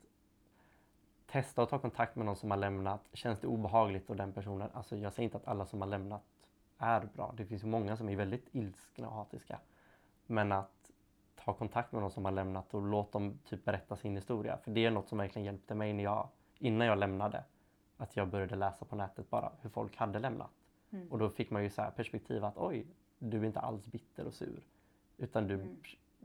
[1.31, 3.01] testa att ta kontakt med någon som har lämnat.
[3.13, 6.23] Känns det obehagligt och den personen, alltså jag säger inte att alla som har lämnat
[6.77, 7.33] är bra.
[7.37, 9.59] Det finns många som är väldigt ilskna och hatiska.
[10.25, 10.91] Men att
[11.35, 14.57] ta kontakt med någon som har lämnat och låt dem typ berätta sin historia.
[14.57, 17.43] För det är något som verkligen hjälpte mig när jag, innan jag lämnade.
[17.97, 20.51] Att jag började läsa på nätet bara hur folk hade lämnat.
[20.91, 21.11] Mm.
[21.11, 22.85] Och då fick man ju så här perspektiv att oj,
[23.19, 24.63] du är inte alls bitter och sur.
[25.17, 25.77] Utan du Mm.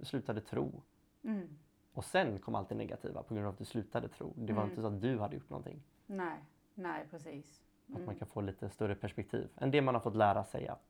[0.02, 0.82] slutade tro.
[1.22, 1.58] Mm.
[1.94, 4.32] Och sen kom allt det negativa på grund av att du slutade tro.
[4.36, 4.70] Det var Mm.
[4.70, 5.82] inte så att du hade gjort någonting.
[6.06, 6.38] Nej,
[6.74, 7.64] nej precis.
[7.86, 8.06] Att Mm.
[8.06, 10.82] man kan få lite större perspektiv än det man har fått lära sig att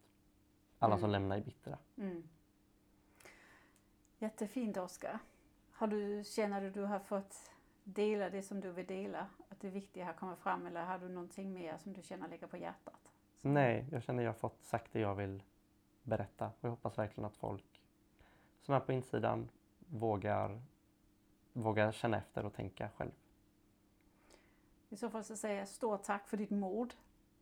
[0.78, 1.12] alla som Mm.
[1.12, 1.78] lämnar är bittra.
[1.96, 2.22] Mm.
[4.18, 5.18] Jättefint Oskar.
[6.24, 7.50] Känner du att du har fått
[7.84, 9.26] dela det som du vill dela?
[9.48, 12.46] Att det viktiga har kommit fram eller har du någonting mer som du känner ligger
[12.46, 13.12] på hjärtat?
[13.40, 15.42] Nej, jag känner att jag har fått sagt det jag vill
[16.02, 16.46] berätta.
[16.46, 17.80] Och jag hoppas verkligen att folk
[18.60, 19.48] som är på insidan
[19.78, 20.62] vågar,
[21.54, 23.10] vågar känna efter och tänka själv.
[24.88, 26.94] I så fall så säger jag stort tack för ditt mod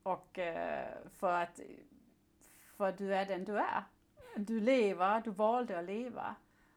[0.02, 1.60] och eh, för att
[2.76, 3.84] för att du är den du är.
[4.36, 6.36] Du lever, du valde att leva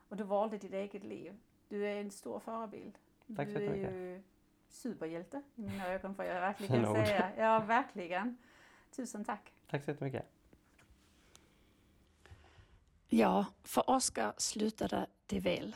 [0.09, 1.37] och du valde ditt eget liv.
[1.67, 2.97] Du är en stor förebild.
[3.35, 4.23] Tack så du är ju
[4.69, 6.95] superhjälte i mina ögon får jag verkligen ord.
[6.95, 7.31] säga.
[7.37, 8.37] Ja, verkligen.
[8.91, 9.53] Tusen tack.
[9.67, 10.25] Tack så jättemycket.
[13.07, 15.75] Ja, för Oskar slutade det väl.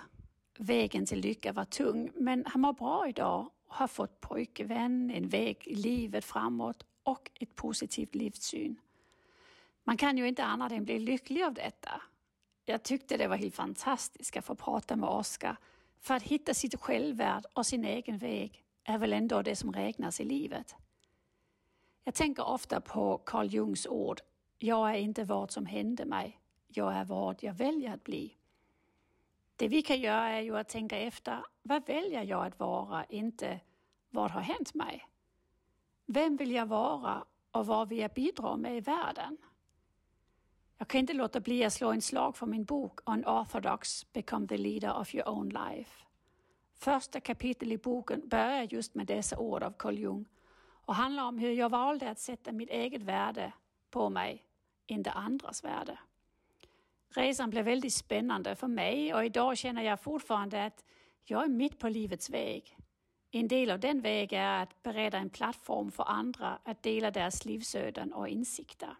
[0.61, 5.29] Vägen till lycka var tung, men han mår bra idag och har fått pojkvän, en
[5.29, 8.79] väg i livet framåt och ett positivt livssyn.
[9.83, 12.01] Man kan ju inte annat än bli lycklig av detta.
[12.65, 15.57] Jag tyckte det var helt fantastiskt att få prata med Oskar,
[15.99, 20.19] för att hitta sitt självvärd och sin egen väg är väl ändå det som räknas
[20.19, 20.75] i livet.
[22.03, 24.21] Jag tänker ofta på Carl Jungs ord,
[24.57, 28.38] jag är inte vad som hände mig, jag är vad jag väljer att bli.
[29.59, 33.59] Det vi kan göra är ju att tänka efter, vad väljer jag att vara, inte
[34.09, 35.07] vad har hänt mig?
[36.05, 39.37] Vem vill jag vara och vad vill jag bidra med i världen?
[40.77, 44.57] Jag kan inte låta bli att slå en slag för min bok Unorthodox Become the
[44.57, 46.05] leader of your own life.
[46.73, 50.25] Första kapitlet i boken börjar just med dessa ord av Carl Jung
[50.85, 53.53] och handlar om hur jag valde att sätta mitt eget värde
[53.89, 54.45] på mig,
[54.85, 55.99] inte andras värde.
[57.09, 60.83] Resan blev väldigt spännande för mig och idag känner jag fortfarande att
[61.23, 62.77] jag är mitt på livets väg.
[63.31, 67.45] En del av den vägen är att bereda en plattform för andra att dela deras
[67.45, 68.95] livsöden och insikter.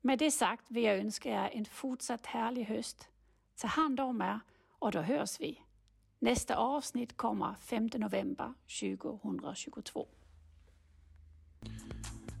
[0.00, 3.08] Med det sagt vill jag önska er en fortsatt härlig höst.
[3.56, 4.40] Ta hand om er
[4.78, 5.62] och då hörs vi.
[6.18, 10.08] Nästa avsnitt kommer 5 november 2022.